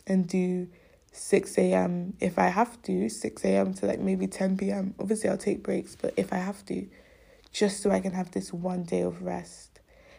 and 0.07 0.27
do 0.29 0.69
6 1.13 1.59
a.m. 1.59 2.15
if 2.21 2.39
I 2.39 2.49
have 2.49 2.81
to, 2.83 3.09
6 3.09 3.45
a.m. 3.45 3.75
to 3.75 3.87
like 3.87 4.01
maybe 4.01 4.27
10 4.27 4.57
p.m. 4.57 4.95
Obviously, 4.99 5.31
I'll 5.31 5.37
take 5.39 5.63
breaks, 5.63 5.97
but 5.97 6.15
if 6.17 6.33
I 6.33 6.37
have 6.37 6.65
to, 6.67 6.87
just 7.53 7.83
so 7.83 7.91
I 7.91 8.01
can 8.01 8.13
have 8.13 8.31
this 8.33 8.53
one 8.53 8.83
day 8.83 9.01
of 9.03 9.23
rest. 9.23 9.72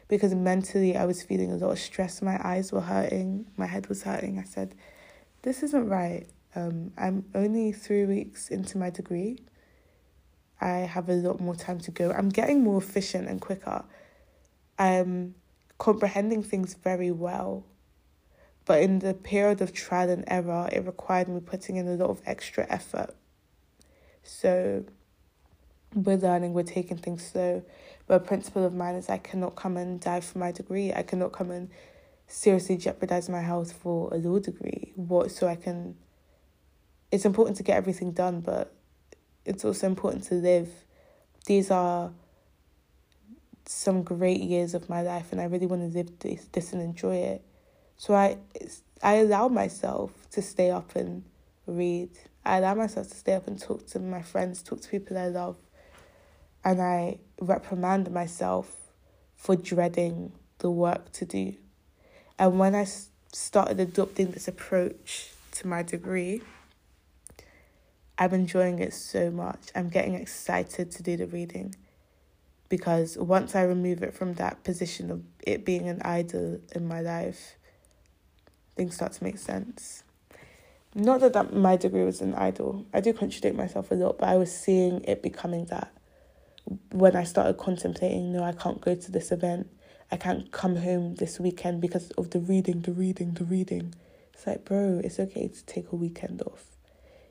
Because 0.07 0.35
mentally, 0.35 0.95
I 0.95 1.05
was 1.05 1.23
feeling 1.23 1.51
a 1.51 1.55
lot 1.55 1.71
of 1.71 1.79
stress. 1.79 2.21
My 2.21 2.39
eyes 2.43 2.71
were 2.71 2.81
hurting, 2.81 3.45
my 3.57 3.65
head 3.65 3.87
was 3.87 4.03
hurting. 4.03 4.39
I 4.39 4.43
said, 4.43 4.75
This 5.41 5.63
isn't 5.63 5.89
right. 5.89 6.27
Um, 6.55 6.91
I'm 6.97 7.25
only 7.33 7.71
three 7.71 8.05
weeks 8.05 8.49
into 8.49 8.77
my 8.77 8.89
degree. 8.89 9.39
I 10.61 10.79
have 10.79 11.09
a 11.09 11.13
lot 11.13 11.39
more 11.39 11.55
time 11.55 11.79
to 11.81 11.91
go. 11.91 12.11
I'm 12.11 12.29
getting 12.29 12.63
more 12.63 12.77
efficient 12.77 13.27
and 13.27 13.41
quicker. 13.41 13.83
I'm 14.77 15.35
comprehending 15.77 16.43
things 16.43 16.75
very 16.75 17.11
well 17.11 17.65
but 18.65 18.81
in 18.81 18.99
the 18.99 19.13
period 19.13 19.61
of 19.61 19.73
trial 19.73 20.09
and 20.09 20.23
error, 20.27 20.69
it 20.71 20.85
required 20.85 21.27
me 21.27 21.41
putting 21.41 21.75
in 21.75 21.87
a 21.87 21.95
lot 21.95 22.09
of 22.09 22.21
extra 22.25 22.65
effort. 22.69 23.13
So 24.23 24.85
we're 25.93 26.17
learning, 26.17 26.53
we're 26.53 26.63
taking 26.63 26.97
things 26.97 27.25
slow. 27.25 27.63
But 28.07 28.15
a 28.15 28.25
principle 28.25 28.65
of 28.65 28.73
mine 28.73 28.95
is 28.95 29.09
I 29.09 29.17
cannot 29.17 29.55
come 29.55 29.77
and 29.77 29.99
die 29.99 30.21
for 30.21 30.39
my 30.39 30.51
degree. 30.51 30.93
I 30.93 31.03
cannot 31.03 31.31
come 31.31 31.51
and 31.51 31.69
seriously 32.27 32.77
jeopardize 32.77 33.29
my 33.29 33.41
health 33.41 33.73
for 33.73 34.13
a 34.13 34.17
law 34.17 34.39
degree. 34.39 34.91
What 34.95 35.31
so 35.31 35.47
I 35.47 35.55
can 35.55 35.95
it's 37.11 37.25
important 37.25 37.57
to 37.57 37.63
get 37.63 37.77
everything 37.77 38.11
done, 38.11 38.41
but 38.41 38.73
it's 39.45 39.63
also 39.63 39.85
important 39.85 40.23
to 40.25 40.35
live. 40.35 40.69
These 41.45 41.69
are 41.69 42.11
some 43.65 44.01
great 44.01 44.41
years 44.41 44.73
of 44.73 44.89
my 44.89 45.01
life 45.01 45.31
and 45.31 45.39
I 45.39 45.45
really 45.45 45.67
want 45.67 45.83
to 45.83 45.97
live 45.97 46.19
this, 46.19 46.47
this 46.51 46.73
and 46.73 46.81
enjoy 46.81 47.15
it. 47.17 47.41
So 47.97 48.13
I 48.15 48.37
I 49.01 49.15
allow 49.15 49.47
myself 49.47 50.11
to 50.31 50.41
stay 50.41 50.71
up 50.71 50.95
and 50.95 51.23
read. 51.67 52.09
I 52.45 52.57
allow 52.57 52.73
myself 52.73 53.09
to 53.09 53.15
stay 53.15 53.33
up 53.33 53.47
and 53.47 53.59
talk 53.59 53.85
to 53.87 53.99
my 53.99 54.21
friends, 54.21 54.63
talk 54.63 54.81
to 54.81 54.89
people 54.89 55.17
I 55.17 55.27
love. 55.27 55.57
And 56.63 56.81
I 56.81 57.19
reprimand 57.39 58.11
myself 58.11 58.75
for 59.35 59.55
dreading 59.55 60.31
the 60.59 60.71
work 60.71 61.11
to 61.13 61.25
do. 61.25 61.55
And 62.39 62.57
when 62.57 62.73
I 62.75 62.87
started 63.31 63.79
adopting 63.79 64.31
this 64.31 64.47
approach 64.47 65.31
to 65.51 65.67
my 65.67 65.83
degree, 65.83 66.41
I'm 68.17 68.33
enjoying 68.33 68.79
it 68.79 68.93
so 68.93 69.31
much. 69.31 69.69
I'm 69.75 69.89
getting 69.89 70.13
excited 70.15 70.91
to 70.91 71.03
do 71.03 71.17
the 71.17 71.27
reading 71.27 71.75
because 72.69 73.17
once 73.17 73.55
I 73.55 73.63
remove 73.63 74.01
it 74.01 74.13
from 74.13 74.35
that 74.35 74.63
position 74.63 75.11
of 75.11 75.21
it 75.45 75.65
being 75.65 75.87
an 75.87 76.01
idol 76.03 76.59
in 76.73 76.87
my 76.87 77.01
life, 77.01 77.55
things 78.75 78.95
start 78.95 79.13
to 79.13 79.23
make 79.23 79.37
sense. 79.37 80.03
Not 80.95 81.19
that, 81.21 81.33
that 81.33 81.53
my 81.53 81.75
degree 81.75 82.03
was 82.03 82.21
an 82.21 82.35
idol. 82.35 82.85
I 82.93 82.99
do 82.99 83.13
contradict 83.13 83.55
myself 83.55 83.91
a 83.91 83.95
lot, 83.95 84.19
but 84.19 84.29
I 84.29 84.37
was 84.37 84.55
seeing 84.55 85.03
it 85.03 85.21
becoming 85.21 85.65
that. 85.65 85.91
When 86.91 87.15
I 87.15 87.23
started 87.23 87.57
contemplating, 87.57 88.31
no, 88.31 88.43
I 88.43 88.53
can't 88.53 88.81
go 88.81 88.95
to 88.95 89.11
this 89.11 89.31
event. 89.31 89.69
I 90.11 90.17
can't 90.17 90.51
come 90.51 90.75
home 90.77 91.15
this 91.15 91.39
weekend 91.39 91.81
because 91.81 92.11
of 92.11 92.29
the 92.29 92.39
reading, 92.39 92.81
the 92.81 92.91
reading, 92.91 93.33
the 93.33 93.43
reading. 93.43 93.95
It's 94.33 94.47
like, 94.47 94.65
bro, 94.65 95.01
it's 95.03 95.19
okay 95.19 95.47
to 95.47 95.65
take 95.65 95.91
a 95.91 95.95
weekend 95.95 96.41
off. 96.43 96.65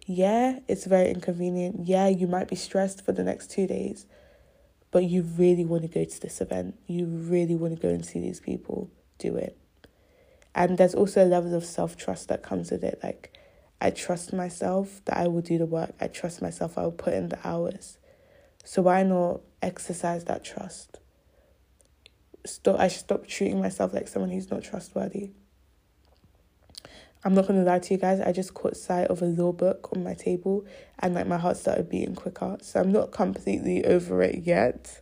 Yeah, 0.06 0.58
it's 0.68 0.86
very 0.86 1.10
inconvenient. 1.10 1.86
Yeah, 1.86 2.08
you 2.08 2.26
might 2.26 2.48
be 2.48 2.56
stressed 2.56 3.04
for 3.04 3.12
the 3.12 3.22
next 3.22 3.50
two 3.50 3.66
days, 3.66 4.06
but 4.90 5.04
you 5.04 5.22
really 5.22 5.64
want 5.64 5.82
to 5.82 5.88
go 5.88 6.04
to 6.04 6.20
this 6.20 6.40
event. 6.40 6.78
You 6.86 7.06
really 7.06 7.54
want 7.54 7.76
to 7.76 7.80
go 7.80 7.88
and 7.88 8.04
see 8.04 8.20
these 8.20 8.40
people. 8.40 8.90
Do 9.18 9.36
it. 9.36 9.56
And 10.54 10.76
there's 10.76 10.94
also 10.94 11.24
a 11.24 11.26
level 11.26 11.54
of 11.54 11.64
self 11.64 11.96
trust 11.96 12.28
that 12.28 12.42
comes 12.42 12.70
with 12.70 12.82
it. 12.82 12.98
Like, 13.02 13.38
I 13.80 13.90
trust 13.90 14.32
myself 14.32 15.00
that 15.06 15.16
I 15.16 15.28
will 15.28 15.40
do 15.40 15.58
the 15.58 15.66
work. 15.66 15.94
I 16.00 16.08
trust 16.08 16.42
myself 16.42 16.76
I 16.76 16.82
will 16.82 16.92
put 16.92 17.14
in 17.14 17.28
the 17.28 17.38
hours. 17.46 17.98
So 18.64 18.82
why 18.82 19.02
not 19.02 19.40
exercise 19.60 20.24
that 20.24 20.44
trust? 20.44 20.98
Stop, 22.44 22.78
I 22.80 22.88
should 22.88 23.00
stop 23.00 23.26
treating 23.26 23.60
myself 23.60 23.92
like 23.92 24.08
someone 24.08 24.30
who's 24.30 24.50
not 24.50 24.62
trustworthy. 24.62 25.30
I'm 27.24 27.34
not 27.34 27.46
gonna 27.46 27.62
lie 27.62 27.78
to 27.78 27.94
you 27.94 28.00
guys, 28.00 28.20
I 28.20 28.32
just 28.32 28.52
caught 28.52 28.76
sight 28.76 29.06
of 29.06 29.22
a 29.22 29.26
law 29.26 29.52
book 29.52 29.90
on 29.94 30.02
my 30.02 30.14
table 30.14 30.64
and 30.98 31.14
like 31.14 31.28
my 31.28 31.38
heart 31.38 31.56
started 31.56 31.88
beating 31.88 32.16
quicker. 32.16 32.56
So 32.62 32.80
I'm 32.80 32.90
not 32.90 33.12
completely 33.12 33.84
over 33.84 34.22
it 34.22 34.44
yet. 34.44 35.00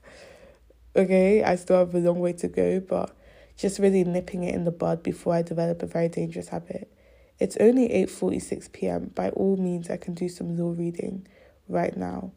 Okay, 0.94 1.42
I 1.42 1.56
still 1.56 1.78
have 1.78 1.94
a 1.94 1.98
long 1.98 2.18
way 2.18 2.34
to 2.34 2.48
go, 2.48 2.80
but 2.80 3.16
just 3.56 3.78
really 3.78 4.04
nipping 4.04 4.42
it 4.42 4.54
in 4.54 4.64
the 4.64 4.70
bud 4.70 5.02
before 5.02 5.34
I 5.34 5.42
develop 5.42 5.82
a 5.82 5.86
very 5.86 6.08
dangerous 6.08 6.48
habit. 6.48 6.92
It's 7.38 7.56
only 7.58 7.88
8:46 7.88 8.72
p.m. 8.72 9.12
By 9.14 9.30
all 9.30 9.56
means 9.56 9.88
I 9.88 9.96
can 9.96 10.12
do 10.12 10.28
some 10.28 10.58
law 10.58 10.74
reading 10.76 11.26
right 11.68 11.96
now, 11.96 12.32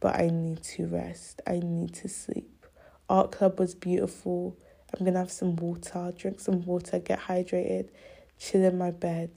but 0.00 0.16
I 0.16 0.28
need 0.28 0.62
to 0.64 0.86
rest. 0.86 1.42
I 1.46 1.60
need 1.62 1.94
to 1.94 2.08
sleep. 2.08 2.66
Art 3.08 3.32
club 3.32 3.58
was 3.58 3.74
beautiful. 3.74 4.56
I'm 4.98 5.04
to 5.06 5.18
have 5.18 5.30
some 5.30 5.56
water, 5.56 6.12
drink 6.16 6.40
some 6.40 6.64
water, 6.64 6.98
get 6.98 7.20
hydrated, 7.20 7.90
chill 8.38 8.64
in 8.64 8.78
my 8.78 8.90
bed 8.90 9.30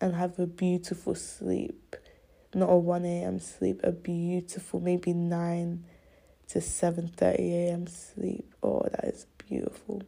and 0.00 0.14
have 0.14 0.38
a 0.38 0.46
beautiful 0.46 1.14
sleep. 1.14 1.96
Not 2.54 2.70
a 2.70 2.76
1 2.76 3.04
a.m. 3.04 3.40
sleep, 3.40 3.80
a 3.82 3.90
beautiful 3.90 4.80
maybe 4.80 5.12
9 5.12 5.84
to 6.48 6.58
7:30 6.58 7.38
a.m. 7.38 7.86
sleep. 7.86 8.54
Oh, 8.62 8.82
that 8.90 9.04
is 9.06 9.26
beautiful. 9.48 10.02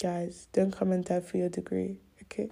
Guys, 0.00 0.46
don't 0.52 0.70
come 0.70 0.92
and 0.92 1.04
die 1.04 1.20
for 1.20 1.38
your 1.38 1.48
degree, 1.48 1.98
okay? 2.22 2.50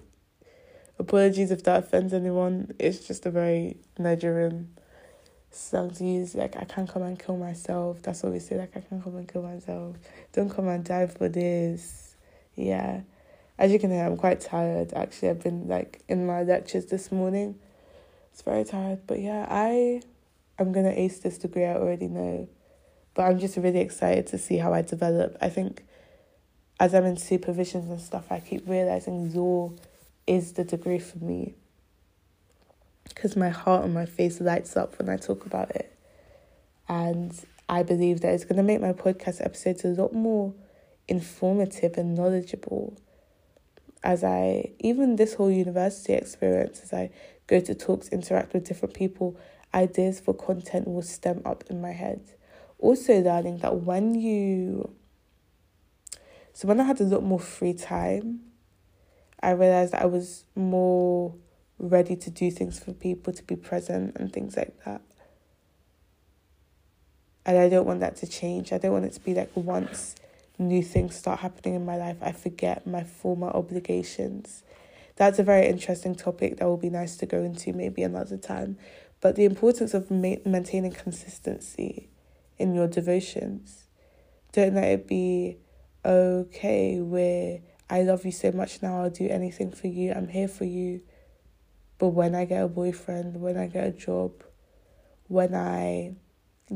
Apologies 0.99 1.49
if 1.51 1.63
that 1.63 1.79
offends 1.79 2.13
anyone. 2.13 2.73
It's 2.77 3.07
just 3.07 3.25
a 3.25 3.31
very 3.31 3.77
Nigerian 3.97 4.77
to 5.51 6.03
use. 6.03 6.35
Like, 6.35 6.55
I 6.57 6.65
can't 6.65 6.89
come 6.89 7.03
and 7.03 7.17
kill 7.17 7.37
myself. 7.37 8.01
That's 8.01 8.23
what 8.23 8.31
we 8.31 8.39
say. 8.39 8.57
Like, 8.57 8.75
I 8.75 8.81
can't 8.81 9.03
come 9.03 9.15
and 9.15 9.27
kill 9.27 9.43
myself. 9.43 9.97
Don't 10.33 10.49
come 10.49 10.67
and 10.67 10.83
die 10.83 11.07
for 11.07 11.29
this. 11.29 12.15
Yeah. 12.55 13.01
As 13.57 13.71
you 13.71 13.79
can 13.79 13.91
hear, 13.91 14.05
I'm 14.05 14.17
quite 14.17 14.41
tired. 14.41 14.93
Actually, 14.93 15.29
I've 15.29 15.43
been 15.43 15.67
like 15.67 16.01
in 16.07 16.27
my 16.27 16.43
lectures 16.43 16.85
this 16.85 17.11
morning. 17.11 17.55
It's 18.31 18.43
very 18.43 18.63
tired. 18.63 18.99
But 19.07 19.19
yeah, 19.19 19.47
I 19.49 20.01
I'm 20.59 20.71
gonna 20.71 20.93
ace 20.95 21.19
this 21.19 21.37
degree, 21.37 21.65
I 21.65 21.75
already 21.75 22.07
know. 22.07 22.47
But 23.13 23.23
I'm 23.23 23.39
just 23.39 23.57
really 23.57 23.79
excited 23.79 24.27
to 24.27 24.37
see 24.37 24.57
how 24.57 24.73
I 24.73 24.83
develop. 24.83 25.37
I 25.41 25.49
think 25.49 25.83
as 26.79 26.93
I'm 26.93 27.05
in 27.05 27.15
supervisions 27.15 27.89
and 27.89 27.99
stuff, 27.99 28.31
I 28.31 28.39
keep 28.39 28.67
realizing 28.67 29.33
law 29.33 29.71
is 30.27 30.53
the 30.53 30.63
degree 30.63 30.99
for 30.99 31.17
me. 31.17 31.55
Because 33.09 33.35
my 33.35 33.49
heart 33.49 33.83
and 33.83 33.93
my 33.93 34.05
face 34.05 34.39
lights 34.39 34.77
up 34.77 34.97
when 34.99 35.09
I 35.09 35.17
talk 35.17 35.45
about 35.45 35.71
it. 35.71 35.91
And 36.87 37.33
I 37.67 37.83
believe 37.83 38.21
that 38.21 38.33
it's 38.33 38.43
going 38.43 38.57
to 38.57 38.63
make 38.63 38.81
my 38.81 38.93
podcast 38.93 39.43
episodes 39.43 39.83
a 39.83 39.89
lot 39.89 40.13
more 40.13 40.53
informative 41.07 41.97
and 41.97 42.15
knowledgeable. 42.15 42.97
As 44.03 44.23
I, 44.23 44.71
even 44.79 45.15
this 45.15 45.33
whole 45.33 45.51
university 45.51 46.13
experience, 46.13 46.81
as 46.83 46.93
I 46.93 47.09
go 47.47 47.59
to 47.59 47.75
talks, 47.75 48.09
interact 48.09 48.53
with 48.53 48.65
different 48.65 48.93
people, 48.93 49.35
ideas 49.73 50.19
for 50.19 50.33
content 50.33 50.87
will 50.87 51.01
stem 51.01 51.41
up 51.45 51.63
in 51.69 51.81
my 51.81 51.91
head. 51.91 52.21
Also, 52.79 53.19
learning 53.19 53.57
that 53.59 53.77
when 53.81 54.13
you 54.15 54.93
so 56.57 56.67
when 56.67 56.79
I 56.79 56.85
had 56.85 56.99
a 56.99 57.03
lot 57.03 57.21
more 57.21 57.39
free 57.39 57.75
time, 57.75 58.39
I 59.39 59.51
realized 59.51 59.93
I 59.93 60.07
was 60.07 60.43
more 60.55 61.35
ready 61.79 62.15
to 62.15 62.29
do 62.29 62.49
things 62.51 62.79
for 62.79 62.93
people, 62.93 63.33
to 63.33 63.43
be 63.43 63.55
present 63.55 64.15
and 64.17 64.31
things 64.31 64.57
like 64.57 64.75
that. 64.85 65.01
And 67.45 67.57
I 67.57 67.69
don't 67.69 67.85
want 67.85 68.01
that 68.01 68.17
to 68.17 68.27
change. 68.27 68.73
I 68.73 68.77
don't 68.77 68.91
want 68.91 69.05
it 69.05 69.13
to 69.13 69.19
be 69.21 69.33
like 69.33 69.51
once 69.55 70.15
new 70.59 70.81
things 70.81 71.15
start 71.15 71.39
happening 71.39 71.75
in 71.75 71.85
my 71.85 71.97
life, 71.97 72.17
I 72.21 72.31
forget 72.31 72.85
my 72.87 73.03
former 73.03 73.47
obligations. 73.47 74.63
That's 75.15 75.39
a 75.39 75.43
very 75.43 75.67
interesting 75.67 76.15
topic 76.15 76.57
that 76.57 76.65
will 76.65 76.77
be 76.77 76.89
nice 76.89 77.15
to 77.17 77.25
go 77.25 77.43
into 77.43 77.73
maybe 77.73 78.03
another 78.03 78.37
time. 78.37 78.77
But 79.21 79.35
the 79.35 79.45
importance 79.45 79.93
of 79.93 80.11
ma- 80.11 80.35
maintaining 80.45 80.91
consistency 80.91 82.09
in 82.57 82.73
your 82.73 82.87
devotions. 82.87 83.85
Don't 84.51 84.75
let 84.75 84.85
it 84.85 85.07
be 85.07 85.57
okay, 86.05 86.99
where 86.99 87.59
I 87.89 88.01
love 88.01 88.25
you 88.25 88.31
so 88.31 88.51
much 88.51 88.81
now, 88.81 89.01
I'll 89.01 89.09
do 89.09 89.27
anything 89.27 89.71
for 89.71 89.87
you, 89.87 90.11
I'm 90.11 90.27
here 90.27 90.47
for 90.47 90.65
you. 90.65 91.01
But 91.99 92.09
when 92.09 92.35
I 92.35 92.45
get 92.45 92.63
a 92.63 92.67
boyfriend, 92.67 93.41
when 93.41 93.57
I 93.57 93.67
get 93.67 93.87
a 93.87 93.91
job, 93.91 94.31
when 95.27 95.55
I 95.55 96.13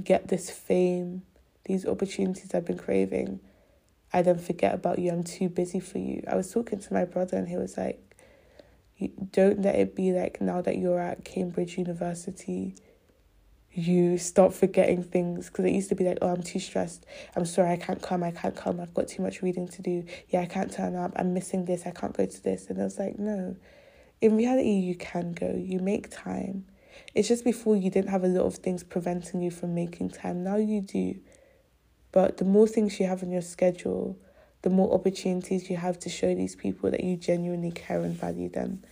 get 0.01 0.27
this 0.27 0.49
fame, 0.49 1.23
these 1.65 1.85
opportunities 1.85 2.53
I've 2.53 2.65
been 2.65 2.77
craving, 2.77 3.39
I 4.13 4.21
then 4.21 4.39
forget 4.39 4.73
about 4.73 4.99
you. 4.99 5.11
I'm 5.11 5.23
too 5.23 5.47
busy 5.47 5.79
for 5.79 5.99
you. 5.99 6.23
I 6.27 6.35
was 6.35 6.51
talking 6.51 6.79
to 6.79 6.93
my 6.93 7.05
brother 7.05 7.37
and 7.37 7.47
he 7.47 7.55
was 7.55 7.77
like, 7.77 7.99
don't 9.31 9.61
let 9.61 9.75
it 9.75 9.95
be 9.95 10.11
like 10.11 10.41
now 10.41 10.61
that 10.61 10.77
you're 10.77 10.99
at 10.99 11.23
Cambridge 11.23 11.77
University, 11.77 12.75
you 13.73 14.17
stop 14.17 14.53
forgetting 14.53 15.03
things. 15.03 15.47
Because 15.47 15.65
it 15.65 15.71
used 15.71 15.89
to 15.89 15.95
be 15.95 16.03
like, 16.03 16.17
oh, 16.21 16.29
I'm 16.29 16.43
too 16.43 16.59
stressed. 16.59 17.05
I'm 17.35 17.45
sorry, 17.45 17.71
I 17.71 17.77
can't 17.77 18.01
come. 18.01 18.23
I 18.23 18.31
can't 18.31 18.55
come. 18.55 18.79
I've 18.79 18.93
got 18.93 19.07
too 19.07 19.23
much 19.23 19.41
reading 19.41 19.67
to 19.69 19.81
do. 19.81 20.05
Yeah, 20.29 20.41
I 20.41 20.45
can't 20.45 20.71
turn 20.71 20.95
up. 20.95 21.13
I'm 21.15 21.33
missing 21.33 21.65
this. 21.65 21.85
I 21.85 21.91
can't 21.91 22.15
go 22.15 22.25
to 22.25 22.43
this. 22.43 22.69
And 22.69 22.79
I 22.79 22.83
was 22.83 22.99
like, 22.99 23.17
no. 23.17 23.55
In 24.21 24.37
reality, 24.37 24.69
you 24.69 24.95
can 24.95 25.33
go. 25.33 25.53
You 25.57 25.79
make 25.79 26.09
time. 26.09 26.65
It's 27.15 27.27
just 27.27 27.43
before 27.43 27.75
you 27.75 27.89
didn't 27.89 28.09
have 28.09 28.23
a 28.23 28.27
lot 28.27 28.45
of 28.45 28.55
things 28.55 28.83
preventing 28.83 29.41
you 29.41 29.51
from 29.51 29.73
making 29.73 30.11
time. 30.11 30.43
Now 30.43 30.57
you 30.57 30.81
do. 30.81 31.19
But 32.11 32.37
the 32.37 32.45
more 32.45 32.67
things 32.67 32.99
you 32.99 33.07
have 33.07 33.23
on 33.23 33.31
your 33.31 33.41
schedule, 33.41 34.17
the 34.61 34.69
more 34.69 34.93
opportunities 34.93 35.69
you 35.69 35.77
have 35.77 35.97
to 35.99 36.09
show 36.09 36.35
these 36.35 36.55
people 36.55 36.91
that 36.91 37.03
you 37.03 37.17
genuinely 37.17 37.71
care 37.71 38.01
and 38.01 38.15
value 38.15 38.49
them, 38.49 38.83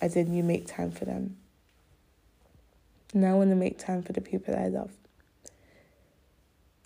as 0.00 0.16
in 0.16 0.34
you 0.34 0.42
make 0.42 0.66
time 0.66 0.90
for 0.90 1.04
them. 1.04 1.36
Now 3.14 3.34
I 3.34 3.34
want 3.34 3.50
to 3.50 3.56
make 3.56 3.78
time 3.78 4.02
for 4.02 4.12
the 4.12 4.20
people 4.20 4.54
I 4.54 4.68
love. 4.68 4.92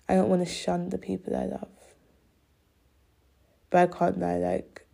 I 0.09 0.15
don't 0.15 0.29
want 0.29 0.47
to 0.47 0.53
shun 0.53 0.91
the 0.91 0.99
people 0.99 1.35
I 1.35 1.47
love. 1.47 1.69
But 3.71 3.79
I 3.79 3.99
can't 3.99 4.19
lie, 4.19 4.37
like, 4.37 4.87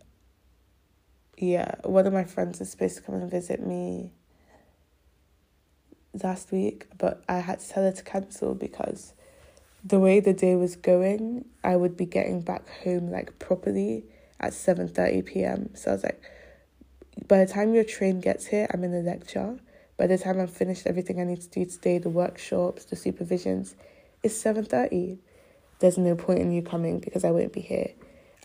yeah, 1.37 1.75
one 1.83 2.07
of 2.07 2.13
my 2.13 2.23
friends 2.23 2.61
is 2.61 2.69
supposed 2.69 2.97
to 2.97 3.01
come 3.01 3.15
and 3.15 3.29
visit 3.29 3.65
me 3.65 4.11
last 6.23 6.51
week, 6.51 6.87
but 6.97 7.23
I 7.27 7.39
had 7.39 7.59
to 7.59 7.69
tell 7.69 7.83
her 7.83 7.91
to 7.91 8.03
cancel 8.03 8.55
because 8.55 9.13
the 9.83 9.99
way 9.99 10.19
the 10.19 10.33
day 10.33 10.55
was 10.55 10.75
going, 10.75 11.45
I 11.63 11.75
would 11.75 11.95
be 11.97 12.05
getting 12.05 12.41
back 12.41 12.67
home 12.83 13.11
like 13.11 13.37
properly 13.39 14.05
at 14.39 14.53
7:30 14.53 15.25
p.m. 15.25 15.69
So 15.75 15.91
I 15.91 15.93
was 15.93 16.03
like 16.03 16.21
by 17.27 17.43
the 17.43 17.51
time 17.51 17.73
your 17.73 17.83
train 17.83 18.19
gets 18.19 18.47
here, 18.47 18.67
I'm 18.73 18.83
in 18.83 18.93
a 18.93 18.99
lecture. 18.99 19.57
By 19.97 20.07
the 20.07 20.17
time 20.17 20.39
I'm 20.39 20.47
finished 20.47 20.85
everything 20.85 21.21
I 21.21 21.23
need 21.23 21.41
to 21.41 21.49
do 21.49 21.65
today, 21.65 21.97
the 21.97 22.09
workshops, 22.09 22.85
the 22.85 22.95
supervisions, 22.95 23.75
it's 24.23 24.35
7:30. 24.35 25.19
There's 25.79 25.97
no 25.97 26.15
point 26.15 26.39
in 26.39 26.51
you 26.51 26.61
coming 26.61 26.99
because 26.99 27.23
I 27.23 27.31
won't 27.31 27.53
be 27.53 27.61
here. 27.61 27.91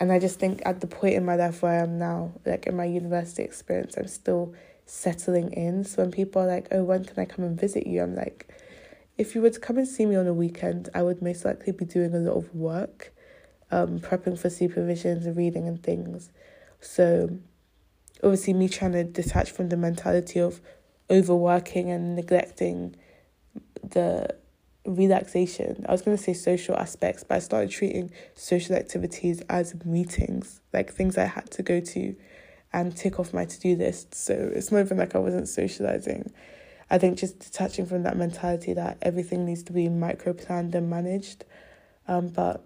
And 0.00 0.10
I 0.10 0.18
just 0.18 0.40
think 0.40 0.62
at 0.64 0.80
the 0.80 0.86
point 0.86 1.14
in 1.14 1.24
my 1.26 1.36
life 1.36 1.62
where 1.62 1.72
I 1.72 1.82
am 1.82 1.98
now, 1.98 2.32
like 2.46 2.66
in 2.66 2.74
my 2.74 2.86
university 2.86 3.42
experience, 3.42 3.96
I'm 3.98 4.08
still 4.08 4.54
settling 4.86 5.52
in. 5.52 5.84
So 5.84 6.02
when 6.02 6.10
people 6.10 6.42
are 6.42 6.46
like, 6.46 6.68
"Oh, 6.72 6.82
when 6.82 7.04
can 7.04 7.20
I 7.20 7.26
come 7.26 7.44
and 7.44 7.60
visit 7.60 7.86
you?" 7.86 8.02
I'm 8.02 8.16
like, 8.16 8.48
if 9.18 9.34
you 9.34 9.42
were 9.42 9.50
to 9.50 9.60
come 9.60 9.76
and 9.76 9.86
see 9.86 10.06
me 10.06 10.16
on 10.16 10.26
a 10.26 10.32
weekend, 10.32 10.88
I 10.94 11.02
would 11.02 11.20
most 11.20 11.44
likely 11.44 11.72
be 11.74 11.84
doing 11.84 12.14
a 12.14 12.18
lot 12.18 12.36
of 12.38 12.54
work, 12.54 13.12
um, 13.70 14.00
prepping 14.00 14.38
for 14.38 14.48
supervisions 14.48 15.26
and 15.26 15.36
reading 15.36 15.68
and 15.68 15.82
things. 15.82 16.30
So, 16.80 17.38
obviously, 18.22 18.54
me 18.54 18.70
trying 18.70 18.92
to 18.92 19.04
detach 19.04 19.50
from 19.50 19.68
the 19.68 19.76
mentality 19.76 20.40
of 20.40 20.62
overworking 21.10 21.90
and 21.90 22.16
neglecting 22.16 22.96
the 23.82 24.34
relaxation. 24.84 25.84
I 25.88 25.92
was 25.92 26.02
going 26.02 26.16
to 26.16 26.22
say 26.22 26.32
social 26.32 26.76
aspects, 26.76 27.24
but 27.24 27.36
I 27.36 27.38
started 27.40 27.70
treating 27.70 28.10
social 28.34 28.76
activities 28.76 29.42
as 29.48 29.74
meetings, 29.84 30.60
like 30.72 30.92
things 30.92 31.18
I 31.18 31.24
had 31.24 31.50
to 31.52 31.62
go 31.62 31.80
to 31.80 32.16
and 32.72 32.96
tick 32.96 33.18
off 33.18 33.34
my 33.34 33.44
to 33.44 33.60
do 33.60 33.76
list. 33.76 34.14
So, 34.14 34.34
it's 34.54 34.70
more 34.70 34.80
even 34.80 34.98
like 34.98 35.14
I 35.14 35.18
wasn't 35.18 35.48
socializing. 35.48 36.32
I 36.90 36.98
think 36.98 37.18
just 37.18 37.38
detaching 37.38 37.86
from 37.86 38.02
that 38.02 38.16
mentality 38.16 38.72
that 38.74 38.98
everything 39.02 39.44
needs 39.44 39.62
to 39.64 39.72
be 39.72 39.88
micro 39.88 40.32
planned 40.32 40.74
and 40.74 40.90
managed. 40.90 41.44
Um, 42.08 42.28
but 42.28 42.64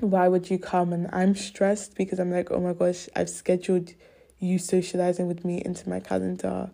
why 0.00 0.28
would 0.28 0.50
you 0.50 0.58
come? 0.58 0.92
And 0.92 1.08
I'm 1.12 1.34
stressed 1.34 1.96
because 1.96 2.20
I'm 2.20 2.30
like, 2.30 2.50
oh 2.52 2.60
my 2.60 2.72
gosh, 2.72 3.08
I've 3.16 3.30
scheduled 3.30 3.94
you 4.38 4.58
socializing 4.58 5.26
with 5.26 5.44
me 5.44 5.60
into 5.64 5.88
my 5.88 5.98
calendar, 5.98 6.70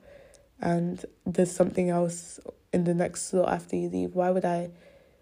and 0.60 1.04
there's 1.24 1.50
something 1.50 1.88
else 1.88 2.38
in 2.74 2.84
the 2.84 2.94
next 2.94 3.28
slot 3.28 3.52
after 3.52 3.76
you 3.76 3.88
leave. 3.88 4.14
Why 4.14 4.30
would 4.30 4.44
I? 4.44 4.70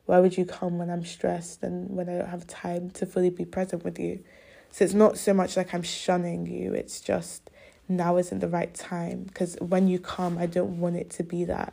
Why 0.07 0.19
would 0.19 0.37
you 0.37 0.45
come 0.45 0.79
when 0.79 0.91
I'm 0.91 1.05
stressed 1.05 1.63
and 1.63 1.89
when 1.91 2.09
I 2.09 2.19
don't 2.19 2.29
have 2.29 2.47
time 2.49 2.91
to 2.91 3.07
fully 3.07 3.31
be 3.31 3.45
present 3.45 3.85
with 3.85 4.01
you? 4.01 4.25
So 4.73 4.85
it's 4.85 4.95
not 4.95 5.17
so 5.17 5.33
much 5.33 5.57
like 5.57 5.73
I'm 5.73 5.83
shunning 5.83 6.47
you, 6.47 6.75
it's 6.75 7.01
just 7.01 7.51
now 7.89 8.17
isn't 8.17 8.41
the 8.41 8.49
right 8.49 8.75
time 8.75 9.25
because 9.25 9.57
when 9.61 9.89
you 9.89 9.99
come 9.99 10.39
i 10.39 10.47
don't 10.47 10.79
want 10.79 10.97
it 10.97 11.11
to 11.11 11.23
be 11.23 11.45
that 11.45 11.73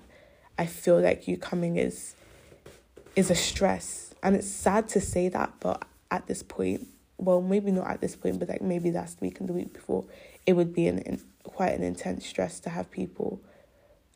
i 0.58 0.65
feel 0.65 1.00
like 1.00 1.28
you 1.28 1.38
coming 1.38 1.78
is 1.78 2.15
is 3.15 3.30
a 3.30 3.36
stress 3.36 4.13
and 4.24 4.36
it's 4.36 4.48
sad 4.48 4.88
to 4.88 5.00
say 5.00 5.30
that 5.30 5.52
but 5.60 5.84
at 6.12 6.26
this 6.28 6.44
point 6.44 6.88
well 7.18 7.42
maybe 7.42 7.72
not 7.72 7.88
at 7.88 8.02
this 8.02 8.15
point 8.15 8.39
but 8.39 8.50
like 8.50 8.62
maybe 8.62 8.92
last 8.92 9.22
week 9.22 9.39
and 9.39 9.50
the 9.50 9.54
week 9.54 9.74
before 9.74 10.04
it 10.46 10.54
would 10.54 10.74
be 10.74 10.88
an, 10.88 11.22
quite 11.44 11.74
an 11.74 11.84
intense 11.84 12.26
stress 12.26 12.60
to 12.60 12.70
have 12.70 12.89
people 12.92 13.39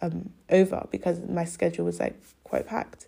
um 0.02 0.32
over 0.50 0.88
because 0.92 1.20
my 1.22 1.46
schedule 1.46 1.86
was 1.86 2.00
like 2.00 2.16
quite 2.44 2.68
packed 2.68 3.08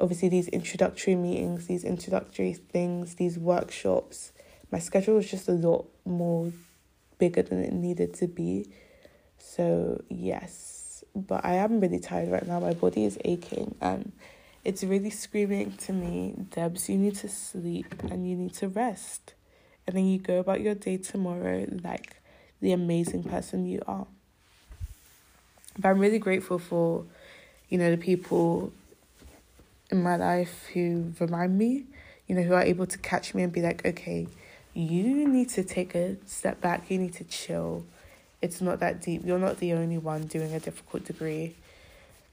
obviously 0.00 0.28
these 0.28 0.48
introductory 0.48 1.14
meetings 1.14 1.66
these 1.66 1.84
introductory 1.84 2.52
things 2.52 3.14
these 3.16 3.38
workshops 3.38 4.32
my 4.70 4.78
schedule 4.78 5.14
was 5.14 5.30
just 5.30 5.48
a 5.48 5.52
lot 5.52 5.86
more 6.04 6.52
bigger 7.18 7.42
than 7.42 7.62
it 7.62 7.72
needed 7.72 8.14
to 8.14 8.26
be. 8.26 8.66
So, 9.38 10.02
yes, 10.08 11.04
but 11.14 11.44
I 11.44 11.54
am 11.54 11.80
really 11.80 12.00
tired 12.00 12.30
right 12.30 12.46
now. 12.46 12.60
My 12.60 12.74
body 12.74 13.04
is 13.04 13.18
aching 13.24 13.74
and 13.80 14.12
it's 14.64 14.82
really 14.82 15.10
screaming 15.10 15.72
to 15.78 15.92
me, 15.92 16.34
Debs, 16.50 16.88
you 16.88 16.98
need 16.98 17.14
to 17.16 17.28
sleep 17.28 17.94
and 18.10 18.28
you 18.28 18.36
need 18.36 18.54
to 18.54 18.68
rest. 18.68 19.34
And 19.86 19.96
then 19.96 20.06
you 20.06 20.18
go 20.18 20.40
about 20.40 20.60
your 20.60 20.74
day 20.74 20.96
tomorrow 20.96 21.66
like 21.84 22.16
the 22.60 22.72
amazing 22.72 23.22
person 23.22 23.66
you 23.66 23.82
are. 23.86 24.06
But 25.78 25.88
I'm 25.90 25.98
really 25.98 26.18
grateful 26.18 26.58
for, 26.58 27.04
you 27.68 27.78
know, 27.78 27.90
the 27.90 27.96
people 27.96 28.72
in 29.90 30.02
my 30.02 30.16
life 30.16 30.66
who 30.72 31.12
remind 31.20 31.56
me, 31.56 31.84
you 32.26 32.34
know, 32.34 32.42
who 32.42 32.54
are 32.54 32.62
able 32.62 32.86
to 32.86 32.98
catch 32.98 33.34
me 33.34 33.42
and 33.42 33.52
be 33.52 33.62
like, 33.62 33.84
okay, 33.84 34.26
you 34.74 35.28
need 35.28 35.48
to 35.50 35.64
take 35.64 35.94
a 35.94 36.16
step 36.26 36.60
back, 36.60 36.90
you 36.90 36.98
need 36.98 37.14
to 37.14 37.24
chill. 37.24 37.84
It's 38.42 38.60
not 38.60 38.80
that 38.80 39.00
deep. 39.00 39.22
You're 39.24 39.38
not 39.38 39.58
the 39.58 39.72
only 39.72 39.98
one 39.98 40.26
doing 40.26 40.52
a 40.52 40.60
difficult 40.60 41.04
degree. 41.04 41.54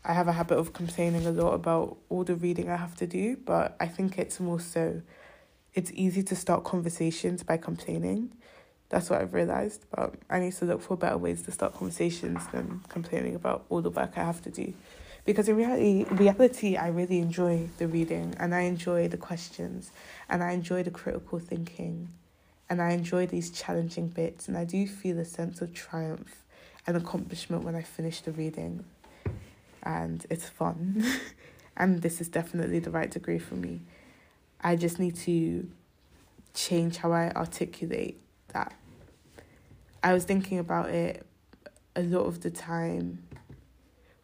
I 0.04 0.14
have 0.14 0.28
a 0.28 0.34
habit 0.34 0.58
of 0.58 0.74
complaining 0.74 1.26
a 1.26 1.32
lot 1.32 1.54
about 1.54 1.96
all 2.10 2.26
the 2.26 2.36
reading 2.36 2.70
I 2.70 2.76
have 2.76 2.96
to 2.98 3.08
do, 3.08 3.38
but 3.38 3.76
I 3.80 3.88
think 3.88 4.18
it's 4.18 4.40
more 4.40 4.60
so 4.60 5.02
it's 5.74 5.92
easy 5.94 6.22
to 6.24 6.36
start 6.36 6.64
conversations 6.64 7.42
by 7.42 7.58
complaining. 7.58 8.32
That's 8.94 9.10
what 9.10 9.20
I've 9.22 9.34
realized, 9.34 9.86
but 9.90 10.14
I 10.30 10.40
need 10.40 10.54
to 10.54 10.66
look 10.66 10.80
for 10.80 10.96
better 10.96 11.18
ways 11.18 11.42
to 11.42 11.52
start 11.52 11.74
conversations 11.74 12.46
than 12.52 12.82
complaining 12.90 13.34
about 13.34 13.66
all 13.70 13.82
the 13.82 13.90
work 13.90 14.12
I 14.16 14.20
have 14.20 14.40
to 14.44 14.52
do. 14.52 14.72
Because 15.26 15.50
in 15.50 15.56
reality, 15.56 16.06
reality, 16.12 16.78
I 16.78 16.90
really 16.90 17.18
enjoy 17.18 17.70
the 17.80 17.88
reading 17.88 18.36
and 18.38 18.54
I 18.54 18.62
enjoy 18.62 19.08
the 19.08 19.18
questions 19.18 19.90
and 20.30 20.44
I 20.44 20.52
enjoy 20.52 20.84
the 20.84 20.92
critical 20.92 21.40
thinking 21.40 22.10
and 22.70 22.84
I 22.84 22.92
enjoy 22.92 23.26
these 23.26 23.50
challenging 23.50 24.10
bits, 24.10 24.48
and 24.48 24.56
I 24.56 24.64
do 24.64 24.86
feel 24.88 25.18
a 25.18 25.26
sense 25.26 25.60
of 25.60 25.74
triumph 25.74 26.44
and 26.86 26.96
accomplishment 26.96 27.64
when 27.64 27.76
I 27.76 27.82
finish 27.82 28.22
the 28.22 28.32
reading, 28.32 28.86
and 29.82 30.24
it's 30.30 30.50
fun, 30.50 31.04
and 31.78 32.04
this 32.04 32.22
is 32.22 32.28
definitely 32.28 32.78
the 32.78 32.92
right 32.92 33.10
degree 33.10 33.40
for 33.40 33.56
me. 33.56 33.82
I 34.62 34.76
just 34.76 35.00
need 35.00 35.16
to 35.18 35.68
change 36.54 36.98
how 36.98 37.12
I 37.12 37.32
articulate 37.32 38.22
that. 38.50 38.74
I 40.04 40.13
was 40.13 40.26
thinking 40.26 40.60
about 40.60 40.89
it 40.89 41.26
a 41.96 42.04
lot 42.04 42.26
of 42.26 42.42
the 42.42 42.52
time. 42.52 43.24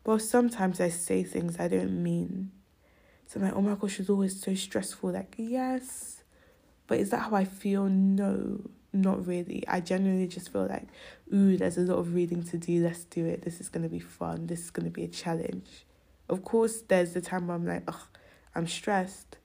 Well, 0.06 0.20
sometimes 0.20 0.82
I 0.82 0.90
say 0.90 1.24
things 1.24 1.58
I 1.58 1.70
don't 1.70 2.04
mean. 2.04 2.52
So 3.28 3.40
I'm 3.40 3.46
like, 3.46 3.56
oh 3.56 3.62
my 3.62 3.76
gosh, 3.76 4.00
it's 4.00 4.10
always 4.10 4.42
so 4.42 4.54
stressful. 4.56 5.12
Like, 5.12 5.36
yes, 5.38 6.24
but 6.88 7.00
is 7.00 7.12
that 7.12 7.20
how 7.20 7.36
I 7.36 7.46
feel? 7.46 7.86
No, 7.86 8.60
not 8.92 9.26
really. 9.26 9.64
I 9.68 9.80
genuinely 9.80 10.28
just 10.28 10.52
feel 10.52 10.66
like, 10.66 10.88
ooh, 11.34 11.56
there's 11.56 11.78
a 11.78 11.82
lot 11.82 12.00
of 12.00 12.14
reading 12.14 12.44
to 12.44 12.58
do. 12.58 12.84
Let's 12.84 13.06
do 13.06 13.26
it. 13.26 13.44
This 13.44 13.62
is 13.62 13.70
going 13.70 13.84
to 13.84 13.90
be 13.90 14.00
fun. 14.00 14.48
This 14.48 14.64
is 14.64 14.72
going 14.72 14.86
to 14.86 14.92
be 14.92 15.04
a 15.04 15.08
challenge. 15.08 15.86
Of 16.28 16.44
course, 16.44 16.82
there's 16.82 17.14
the 17.14 17.22
time 17.22 17.48
where 17.48 17.56
I'm 17.56 17.66
like, 17.66 17.84
ugh, 17.88 18.08
I'm 18.54 18.68
stressed. 18.68 19.38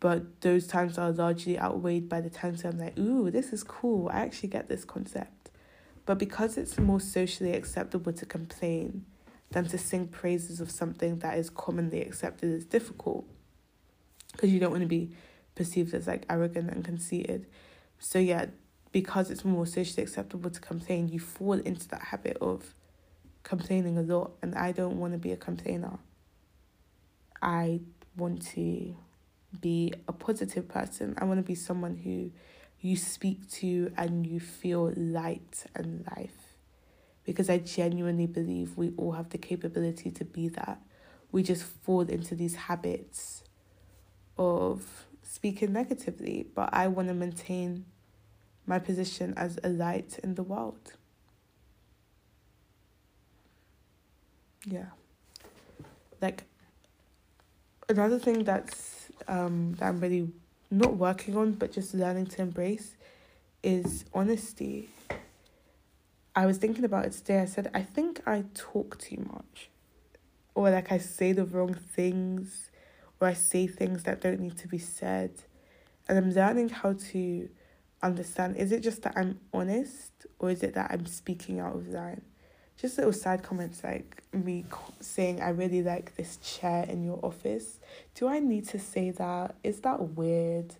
But 0.00 0.40
those 0.40 0.66
times 0.66 0.98
are 0.98 1.12
largely 1.12 1.58
outweighed 1.58 2.08
by 2.08 2.20
the 2.20 2.30
times 2.30 2.64
where 2.64 2.72
I'm 2.72 2.78
like, 2.78 2.98
ooh, 2.98 3.30
this 3.30 3.52
is 3.52 3.62
cool. 3.62 4.08
I 4.08 4.20
actually 4.20 4.48
get 4.48 4.68
this 4.68 4.84
concept. 4.84 5.35
But 6.06 6.18
because 6.18 6.56
it's 6.56 6.78
more 6.78 7.00
socially 7.00 7.52
acceptable 7.52 8.12
to 8.12 8.24
complain 8.24 9.04
than 9.50 9.66
to 9.66 9.78
sing 9.78 10.08
praises 10.08 10.60
of 10.60 10.70
something 10.70 11.18
that 11.18 11.36
is 11.36 11.50
commonly 11.50 12.00
accepted 12.00 12.52
as 12.52 12.64
difficult, 12.64 13.26
because 14.32 14.50
you 14.50 14.60
don't 14.60 14.70
want 14.70 14.82
to 14.82 14.88
be 14.88 15.10
perceived 15.54 15.92
as 15.94 16.06
like 16.06 16.24
arrogant 16.30 16.70
and 16.70 16.84
conceited. 16.84 17.46
So 17.98 18.18
yeah, 18.18 18.46
because 18.92 19.30
it's 19.30 19.44
more 19.44 19.66
socially 19.66 20.02
acceptable 20.02 20.50
to 20.50 20.60
complain, 20.60 21.08
you 21.08 21.18
fall 21.18 21.54
into 21.54 21.88
that 21.88 22.02
habit 22.02 22.38
of 22.40 22.74
complaining 23.42 23.98
a 23.98 24.02
lot 24.02 24.32
and 24.42 24.54
I 24.54 24.72
don't 24.72 24.98
want 24.98 25.12
to 25.12 25.18
be 25.18 25.32
a 25.32 25.36
complainer. 25.36 25.98
I 27.42 27.80
want 28.16 28.46
to 28.48 28.96
be 29.60 29.92
a 30.08 30.12
positive 30.12 30.68
person. 30.68 31.14
I 31.18 31.24
want 31.24 31.38
to 31.38 31.42
be 31.42 31.54
someone 31.54 31.96
who 31.96 32.30
you 32.80 32.96
speak 32.96 33.50
to 33.50 33.92
and 33.96 34.26
you 34.26 34.40
feel 34.40 34.92
light 34.96 35.64
and 35.74 36.06
life. 36.16 36.56
Because 37.24 37.50
I 37.50 37.58
genuinely 37.58 38.26
believe 38.26 38.76
we 38.76 38.92
all 38.96 39.12
have 39.12 39.30
the 39.30 39.38
capability 39.38 40.10
to 40.12 40.24
be 40.24 40.48
that. 40.50 40.80
We 41.32 41.42
just 41.42 41.64
fall 41.64 42.02
into 42.02 42.34
these 42.34 42.54
habits 42.54 43.42
of 44.38 45.06
speaking 45.22 45.72
negatively, 45.72 46.46
but 46.54 46.70
I 46.72 46.86
want 46.86 47.08
to 47.08 47.14
maintain 47.14 47.84
my 48.66 48.78
position 48.78 49.34
as 49.36 49.58
a 49.64 49.68
light 49.68 50.18
in 50.22 50.34
the 50.34 50.42
world. 50.42 50.92
Yeah. 54.64 54.86
Like 56.20 56.44
another 57.88 58.18
thing 58.18 58.44
that's 58.44 59.08
um 59.28 59.74
that 59.74 59.86
I'm 59.86 60.00
really 60.00 60.28
not 60.70 60.96
working 60.96 61.36
on 61.36 61.52
but 61.52 61.72
just 61.72 61.94
learning 61.94 62.26
to 62.26 62.42
embrace 62.42 62.96
is 63.62 64.04
honesty. 64.12 64.88
I 66.34 66.46
was 66.46 66.58
thinking 66.58 66.84
about 66.84 67.06
it 67.06 67.12
today. 67.12 67.40
I 67.40 67.46
said 67.46 67.70
I 67.74 67.82
think 67.82 68.20
I 68.26 68.44
talk 68.54 68.98
too 68.98 69.24
much. 69.32 69.70
Or 70.54 70.70
like 70.70 70.92
I 70.92 70.98
say 70.98 71.32
the 71.32 71.44
wrong 71.44 71.74
things 71.74 72.70
or 73.20 73.28
I 73.28 73.34
say 73.34 73.66
things 73.66 74.02
that 74.04 74.20
don't 74.20 74.40
need 74.40 74.56
to 74.58 74.68
be 74.68 74.78
said. 74.78 75.32
And 76.08 76.18
I'm 76.18 76.30
learning 76.30 76.68
how 76.68 76.94
to 77.10 77.48
understand 78.02 78.56
is 78.56 78.72
it 78.72 78.80
just 78.80 79.02
that 79.02 79.14
I'm 79.16 79.40
honest 79.52 80.12
or 80.38 80.50
is 80.50 80.62
it 80.62 80.74
that 80.74 80.90
I'm 80.90 81.06
speaking 81.06 81.60
out 81.60 81.74
of 81.74 81.88
line? 81.88 82.22
Just 82.78 82.98
little 82.98 83.12
side 83.12 83.42
comments 83.42 83.82
like 83.82 84.22
me 84.32 84.64
saying, 85.00 85.40
I 85.40 85.48
really 85.48 85.82
like 85.82 86.16
this 86.16 86.36
chair 86.38 86.84
in 86.88 87.02
your 87.02 87.18
office. 87.22 87.80
Do 88.14 88.28
I 88.28 88.38
need 88.38 88.68
to 88.68 88.78
say 88.78 89.10
that? 89.12 89.54
Is 89.64 89.80
that 89.80 90.10
weird? 90.10 90.74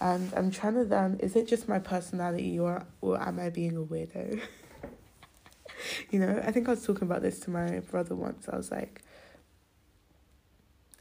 And 0.00 0.32
I'm 0.34 0.50
trying 0.50 0.74
to 0.74 0.82
learn 0.82 1.20
is 1.20 1.36
it 1.36 1.46
just 1.46 1.68
my 1.68 1.78
personality 1.78 2.58
or, 2.58 2.84
or 3.00 3.20
am 3.20 3.38
I 3.38 3.50
being 3.50 3.76
a 3.76 3.82
weirdo? 3.82 4.40
you 6.10 6.18
know, 6.18 6.42
I 6.44 6.50
think 6.50 6.66
I 6.68 6.72
was 6.72 6.84
talking 6.84 7.04
about 7.04 7.22
this 7.22 7.38
to 7.40 7.50
my 7.50 7.80
brother 7.80 8.16
once. 8.16 8.48
I 8.48 8.56
was 8.56 8.70
like, 8.70 9.02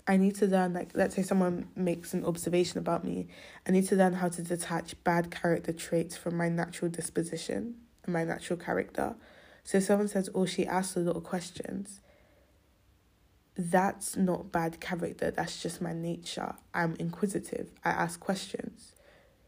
I 0.10 0.18
need 0.18 0.36
to 0.36 0.48
learn, 0.48 0.74
like, 0.74 0.90
let's 0.96 1.16
say 1.16 1.22
someone 1.22 1.68
makes 1.76 2.16
an 2.16 2.26
observation 2.26 2.80
about 2.80 3.04
me. 3.04 3.28
I 3.68 3.72
need 3.72 3.88
to 3.90 3.96
learn 3.96 4.14
how 4.14 4.28
to 4.30 4.42
detach 4.42 5.02
bad 5.04 5.30
character 5.30 5.72
traits 5.72 6.18
from 6.18 6.36
my 6.36 6.50
natural 6.50 6.90
disposition 6.90 7.76
and 8.04 8.14
my 8.14 8.24
natural 8.24 8.58
character. 8.58 9.16
So 9.70 9.80
someone 9.80 10.08
says, 10.08 10.32
oh, 10.34 10.48
she 10.48 10.66
asks 10.66 10.96
a 10.96 11.00
lot 11.00 11.16
of 11.16 11.24
questions, 11.24 12.02
that's 13.56 14.18
not 14.18 14.52
bad 14.52 14.80
character. 14.80 15.30
That's 15.30 15.62
just 15.62 15.80
my 15.80 15.94
nature. 15.94 16.56
I'm 16.74 16.96
inquisitive. 16.98 17.70
I 17.86 17.92
ask 17.92 18.20
questions. 18.20 18.96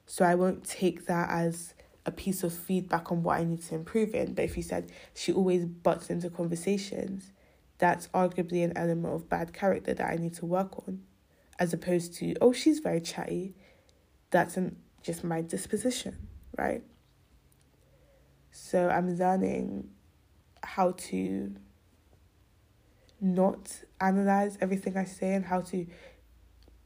So 0.06 0.24
I 0.24 0.36
won't 0.36 0.64
take 0.64 1.08
that 1.08 1.32
as 1.32 1.74
a 2.06 2.12
piece 2.12 2.44
of 2.44 2.54
feedback 2.54 3.12
on 3.12 3.24
what 3.24 3.40
I 3.40 3.46
need 3.46 3.64
to 3.64 3.74
improve 3.74 4.14
in. 4.14 4.36
But 4.36 4.46
if 4.46 4.56
you 4.58 4.62
said 4.62 4.92
she 5.16 5.34
always 5.34 5.66
butts 5.66 6.12
into 6.12 6.30
conversations, 6.30 7.32
that's 7.80 8.08
arguably 8.10 8.64
an 8.64 8.74
element 8.76 9.16
of 9.16 9.28
bad 9.28 9.54
character 9.54 9.96
that 9.96 10.08
I 10.08 10.18
need 10.18 10.36
to 10.36 10.46
work 10.46 10.88
on, 10.88 11.02
as 11.58 11.74
opposed 11.74 12.14
to, 12.18 12.36
oh, 12.42 12.54
she's 12.54 12.78
very 12.78 13.02
chatty. 13.02 13.56
That's 14.30 14.56
an, 14.56 14.76
just 15.02 15.24
my 15.24 15.42
disposition, 15.42 16.28
right? 16.60 16.84
So 18.52 18.88
I'm 18.88 19.18
learning 19.18 19.90
how 20.64 20.92
to 20.92 21.56
not 23.20 23.72
analyze 24.00 24.58
everything 24.62 24.98
I 24.98 25.06
say 25.06 25.34
and 25.34 25.46
how 25.46 25.62
to 25.62 25.86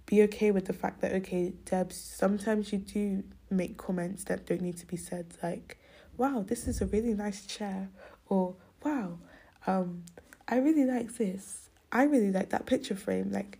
be 0.06 0.22
okay 0.24 0.52
with 0.52 0.66
the 0.66 0.74
fact 0.74 1.02
that, 1.02 1.14
okay, 1.14 1.54
Debs, 1.66 1.96
sometimes 1.96 2.72
you 2.72 2.80
do 2.80 3.24
make 3.50 3.78
comments 3.78 4.26
that 4.26 4.46
don't 4.46 4.62
need 4.62 4.78
to 4.78 4.86
be 4.86 4.98
said, 4.98 5.34
like, 5.42 5.78
wow, 6.18 6.44
this 6.46 6.68
is 6.68 6.82
a 6.82 6.86
really 6.86 7.14
nice 7.14 7.46
chair, 7.46 7.90
or 8.28 8.56
wow, 8.84 9.18
um, 9.66 10.04
I 10.48 10.58
really 10.58 10.86
like 10.86 11.16
this. 11.18 11.70
I 11.92 12.04
really 12.04 12.32
like 12.32 12.50
that 12.50 12.66
picture 12.66 12.96
frame. 12.96 13.32
Like, 13.32 13.60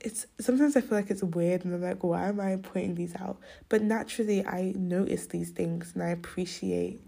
it's 0.00 0.26
sometimes 0.40 0.76
I 0.76 0.80
feel 0.80 0.98
like 0.98 1.10
it's 1.10 1.22
weird 1.22 1.64
and 1.64 1.74
I'm 1.74 1.82
like, 1.82 2.02
why 2.02 2.28
am 2.28 2.40
I 2.40 2.56
pointing 2.56 2.94
these 2.94 3.14
out? 3.16 3.38
But 3.68 3.82
naturally, 3.82 4.44
I 4.46 4.72
notice 4.76 5.26
these 5.26 5.50
things 5.50 5.92
and 5.94 6.02
I 6.02 6.08
appreciate 6.08 7.00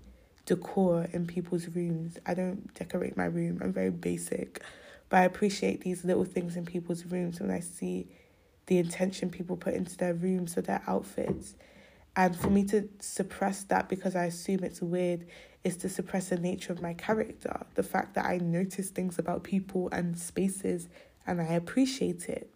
decor 0.47 1.09
in 1.13 1.27
people's 1.27 1.69
rooms. 1.69 2.19
I 2.27 2.35
don't 2.35 2.73
decorate 2.75 3.17
my 3.17 3.27
room, 3.27 3.61
I'm 3.63 3.73
very 3.73 3.91
basic. 3.91 4.63
But 5.09 5.19
I 5.19 5.25
appreciate 5.25 5.83
these 5.83 6.05
little 6.05 6.25
things 6.25 6.57
in 6.57 6.65
people's 6.65 7.05
rooms 7.05 7.41
when 7.41 7.51
I 7.51 7.61
see 7.61 8.09
the 8.67 8.79
intention 8.79 9.31
people 9.31 9.57
put 9.57 9.75
into 9.75 9.97
their 9.97 10.15
rooms 10.15 10.57
or 10.57 10.63
their 10.63 10.83
outfits. 10.87 11.55
And 12.17 12.37
for 12.37 12.49
me 12.49 12.65
to 12.65 12.89
suppress 13.01 13.65
that 13.65 13.89
because 13.89 14.17
I 14.17 14.25
assume 14.25 14.65
it's 14.65 14.81
weird 14.81 15.27
is 15.65 15.77
to 15.79 15.89
suppress 15.89 16.29
the 16.29 16.37
nature 16.37 16.73
of 16.73 16.81
my 16.81 16.95
character. 16.95 17.65
The 17.75 17.83
fact 17.83 18.15
that 18.15 18.27
I 18.27 18.39
notice 18.39 18.91
things 18.91 19.19
about 19.19 19.43
people 19.43 19.89
and 19.91 20.19
spaces 20.19 20.89
and 21.27 21.41
I 21.41 21.55
appreciate 21.55 22.29
it. 22.29 22.51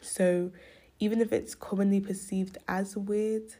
So 0.00 0.52
even 0.98 1.20
if 1.20 1.32
it's 1.32 1.54
commonly 1.54 2.00
perceived 2.00 2.58
as 2.68 2.96
weird, 2.96 3.54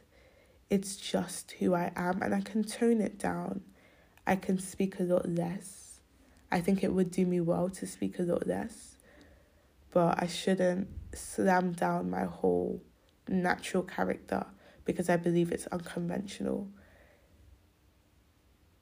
it's 0.69 0.97
just 0.97 1.51
who 1.53 1.73
I 1.73 1.91
am 1.95 2.21
and 2.21 2.33
I 2.33 2.41
can 2.41 2.63
tone 2.63 3.01
it 3.01 3.17
down. 3.17 3.61
I 4.25 4.35
can 4.35 4.59
speak 4.59 4.99
a 4.99 5.03
lot 5.03 5.27
less. 5.27 5.99
I 6.51 6.61
think 6.61 6.83
it 6.83 6.93
would 6.93 7.11
do 7.11 7.25
me 7.25 7.39
well 7.39 7.69
to 7.69 7.87
speak 7.87 8.19
a 8.19 8.23
lot 8.23 8.47
less, 8.47 8.97
but 9.91 10.21
I 10.21 10.27
shouldn't 10.27 10.87
slam 11.13 11.73
down 11.73 12.09
my 12.09 12.23
whole 12.25 12.81
natural 13.27 13.83
character 13.83 14.45
because 14.85 15.09
I 15.09 15.17
believe 15.17 15.51
it's 15.51 15.67
unconventional. 15.67 16.69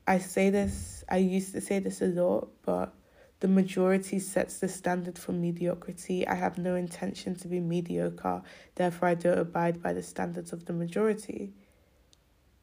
I 0.08 0.20
say 0.20 0.52
this, 0.52 1.04
I 1.10 1.18
used 1.18 1.54
to 1.54 1.62
say 1.62 1.80
this 1.80 2.02
a 2.02 2.06
lot, 2.06 2.50
but 2.64 2.94
the 3.40 3.48
majority 3.48 4.20
sets 4.20 4.60
the 4.60 4.68
standard 4.68 5.18
for 5.18 5.32
mediocrity. 5.32 6.28
I 6.28 6.36
have 6.36 6.60
no 6.60 6.76
intention 6.76 7.36
to 7.38 7.48
be 7.48 7.60
mediocre, 7.60 8.44
therefore, 8.76 9.10
I 9.10 9.16
don't 9.16 9.40
abide 9.40 9.82
by 9.82 9.94
the 9.94 10.04
standards 10.04 10.54
of 10.54 10.66
the 10.66 10.74
majority. 10.74 11.54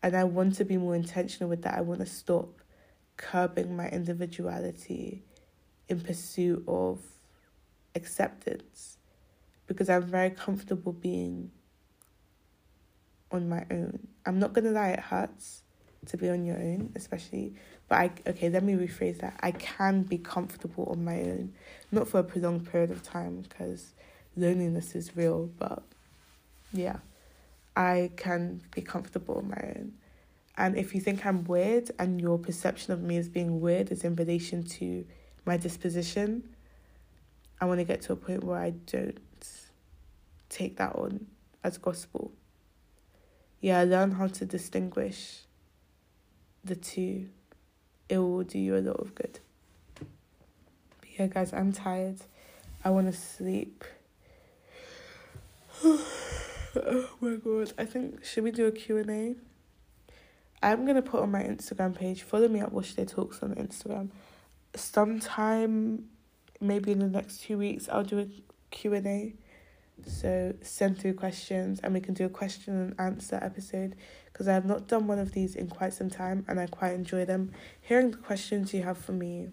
And 0.03 0.17
I 0.17 0.25
want 0.25 0.57
to 0.57 0.65
be 0.65 0.77
more 0.77 0.95
intentional 0.95 1.49
with 1.49 1.63
that. 1.63 1.79
I 1.79 1.81
want 1.81 2.01
to 2.01 2.07
stop 2.07 2.61
curbing 3.17 3.77
my 3.77 3.89
individuality 3.89 5.23
in 5.89 6.01
pursuit 6.01 6.65
of 6.67 7.01
acceptance 7.95 8.99
because 9.67 9.89
I'm 9.89 10.03
very 10.03 10.31
comfortable 10.31 10.93
being 10.93 11.51
on 13.31 13.49
my 13.49 13.65
own. 13.71 14.09
I'm 14.27 14.39
not 14.39 14.53
gonna 14.53 14.71
lie, 14.71 14.91
it 14.91 15.01
hurts 15.01 15.63
to 16.07 16.17
be 16.17 16.29
on 16.29 16.45
your 16.45 16.57
own, 16.57 16.93
especially. 16.97 17.55
But 17.89 17.99
I 17.99 18.11
okay, 18.27 18.51
let 18.51 18.63
me 18.63 18.75
rephrase 18.75 19.19
that. 19.21 19.39
I 19.41 19.53
can 19.53 20.03
be 20.03 20.19
comfortable 20.19 20.87
on 20.91 21.05
my 21.05 21.21
own, 21.21 21.53
not 21.91 22.09
for 22.09 22.21
a 22.21 22.25
prolonged 22.25 22.71
period 22.71 22.91
of 22.91 23.03
time 23.03 23.43
because 23.43 23.95
loneliness 24.37 24.95
is 24.95 25.17
real. 25.17 25.51
But 25.59 25.83
yeah, 26.73 26.99
I 27.77 28.11
can 28.17 28.63
be 28.75 28.83
comfortable 28.83 29.37
on 29.37 29.49
my 29.49 29.75
own. 29.77 29.93
And 30.57 30.77
if 30.77 30.95
you 30.95 31.01
think 31.01 31.25
I'm 31.25 31.45
weird 31.45 31.91
and 31.99 32.21
your 32.21 32.39
perception 32.39 32.93
of 32.93 33.03
me 33.03 33.17
as 33.17 33.29
being 33.29 33.61
weird 33.61 33.91
is 33.91 34.05
in 34.05 34.15
relation 34.17 34.63
to 34.65 35.07
my 35.47 35.57
disposition, 35.57 36.55
I 37.61 37.65
want 37.65 37.81
to 37.81 37.85
get 37.85 38.03
to 38.03 38.13
a 38.13 38.17
point 38.17 38.45
where 38.45 38.59
I 38.59 38.71
don't 38.71 39.19
take 40.51 40.77
that 40.77 40.95
on 40.95 41.27
as 41.65 41.79
gospel. 41.79 42.33
Yeah, 43.61 43.83
learn 43.85 44.13
how 44.13 44.27
to 44.27 44.45
distinguish 44.45 45.43
the 46.65 46.77
two. 46.77 47.29
It 48.09 48.19
will 48.19 48.43
do 48.43 48.59
you 48.59 48.77
a 48.77 48.83
lot 48.83 49.01
of 49.01 49.15
good. 49.15 49.39
But 49.95 51.09
yeah, 51.19 51.29
guys, 51.29 51.55
I'm 51.55 51.73
tired. 51.73 52.19
I 52.85 52.91
want 52.91 53.07
to 53.07 53.19
sleep. 53.19 53.85
oh 56.77 57.09
my 57.21 57.37
god. 57.37 57.73
I 57.77 57.85
think 57.85 58.25
should 58.25 58.45
we 58.45 58.51
do 58.51 58.67
a 58.67 58.73
Q&A? 58.73 59.35
I'm 60.63 60.87
gonna 60.87 61.03
put 61.03 61.21
on 61.21 61.31
my 61.31 61.43
Instagram 61.43 61.95
page. 61.95 62.23
Follow 62.23 62.49
me 62.49 62.61
at 62.61 62.73
Wash 62.73 62.95
Day 62.95 63.05
Talks 63.05 63.43
on 63.43 63.55
Instagram. 63.57 64.11
Sometime, 64.75 66.05
maybe 66.61 66.93
in 66.93 67.01
the 67.01 67.09
next 67.09 67.43
two 67.43 67.59
weeks, 67.59 67.89
I'll 67.91 68.05
do 68.05 68.21
a 68.21 68.27
Q 68.71 68.95
and 68.95 69.07
A. 69.07 69.35
So 70.07 70.55
send 70.63 70.99
through 70.99 71.15
questions, 71.15 71.81
and 71.81 71.93
we 71.93 72.01
can 72.01 72.15
do 72.15 72.25
a 72.25 72.29
question 72.29 72.75
and 72.75 72.95
answer 72.99 73.39
episode 73.43 73.97
because 74.33 74.49
I 74.49 74.55
have 74.55 74.65
not 74.65 74.89
done 74.89 75.07
one 75.07 75.19
of 75.19 75.33
these 75.33 75.57
in 75.57 75.69
quite 75.69 75.93
some 75.93 76.09
time, 76.09 76.45
and 76.49 76.59
I 76.59 76.67
quite 76.67 76.95
enjoy 76.95 77.25
them. 77.25 77.53
Hearing 77.81 78.13
the 78.13 78.17
questions 78.17 78.73
you 78.73 78.83
have 78.83 78.97
for 78.97 79.13
me 79.13 79.49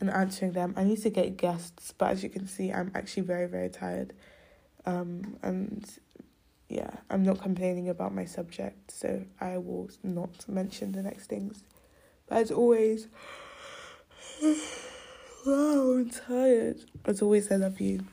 and 0.00 0.10
answering 0.10 0.52
them. 0.52 0.74
I 0.76 0.84
need 0.84 1.02
to 1.02 1.10
get 1.10 1.36
guests, 1.36 1.92
but 1.96 2.12
as 2.12 2.22
you 2.22 2.30
can 2.30 2.46
see, 2.46 2.72
I'm 2.72 2.92
actually 2.94 3.24
very 3.24 3.46
very 3.46 3.68
tired. 3.68 4.14
Um, 4.86 5.36
and 5.42 5.88
yeah, 6.68 6.90
I'm 7.10 7.22
not 7.22 7.40
complaining 7.40 7.88
about 7.88 8.14
my 8.14 8.24
subject, 8.24 8.90
so 8.90 9.24
I 9.40 9.58
will 9.58 9.90
not 10.02 10.48
mention 10.48 10.92
the 10.92 11.02
next 11.02 11.26
things. 11.26 11.62
But 12.28 12.38
as 12.38 12.50
always, 12.50 13.08
wow, 14.42 15.96
I'm 15.96 16.10
tired. 16.10 16.80
As 17.04 17.22
always, 17.22 17.50
I 17.50 17.56
love 17.56 17.80
you. 17.80 18.04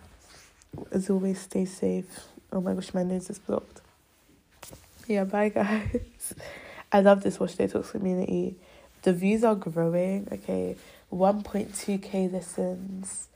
as 0.92 1.10
always, 1.10 1.40
stay 1.42 1.66
safe. 1.66 2.28
Oh 2.52 2.62
my 2.62 2.74
gosh, 2.74 2.94
my 2.94 3.04
nose 3.04 3.30
is 3.30 3.40
blocked. 3.40 3.82
Yeah, 5.08 5.26
bye 5.26 5.50
guys. 5.56 6.34
I 6.92 7.02
love 7.02 7.24
this 7.24 7.40
Wash 7.40 7.56
Day 7.56 7.68
Talks 7.68 7.92
community. 7.92 8.56
The 9.02 9.14
views 9.14 9.44
are 9.44 9.56
growing. 9.56 10.28
Okay, 10.32 10.78
1.2k 11.12 12.32
listens. 12.32 13.28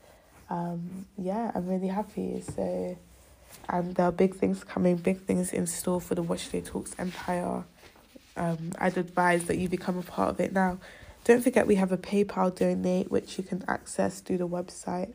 Um, 0.48 1.06
yeah, 1.16 1.52
I'm 1.54 1.66
really 1.66 1.88
happy. 1.88 2.40
So, 2.40 2.96
and 3.68 3.94
there 3.94 4.06
are 4.06 4.12
big 4.12 4.34
things 4.34 4.64
coming, 4.64 4.96
big 4.96 5.20
things 5.20 5.52
in 5.52 5.66
store 5.66 6.00
for 6.00 6.14
the 6.14 6.22
Wash 6.22 6.48
Day 6.48 6.60
Talks 6.60 6.94
Empire. 6.98 7.64
Um, 8.36 8.72
I'd 8.78 8.96
advise 8.96 9.44
that 9.44 9.58
you 9.58 9.68
become 9.68 9.98
a 9.98 10.02
part 10.02 10.30
of 10.30 10.40
it 10.40 10.52
now. 10.52 10.78
Don't 11.24 11.42
forget 11.42 11.66
we 11.66 11.74
have 11.76 11.92
a 11.92 11.98
PayPal 11.98 12.54
donate 12.54 13.10
which 13.10 13.36
you 13.38 13.44
can 13.44 13.64
access 13.68 14.20
through 14.20 14.38
the 14.38 14.48
website. 14.48 15.12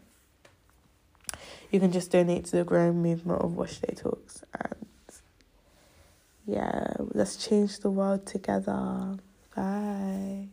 You 1.71 1.79
can 1.79 1.91
just 1.91 2.11
donate 2.11 2.45
to 2.45 2.57
the 2.57 2.63
growing 2.63 3.01
movement 3.01 3.41
of 3.41 3.55
Wash 3.55 3.79
Day 3.79 3.93
Talks 3.95 4.43
and 4.53 4.85
yeah, 6.45 6.93
let's 6.99 7.37
change 7.37 7.79
the 7.79 7.89
world 7.89 8.25
together. 8.25 9.17
Bye. 9.55 10.49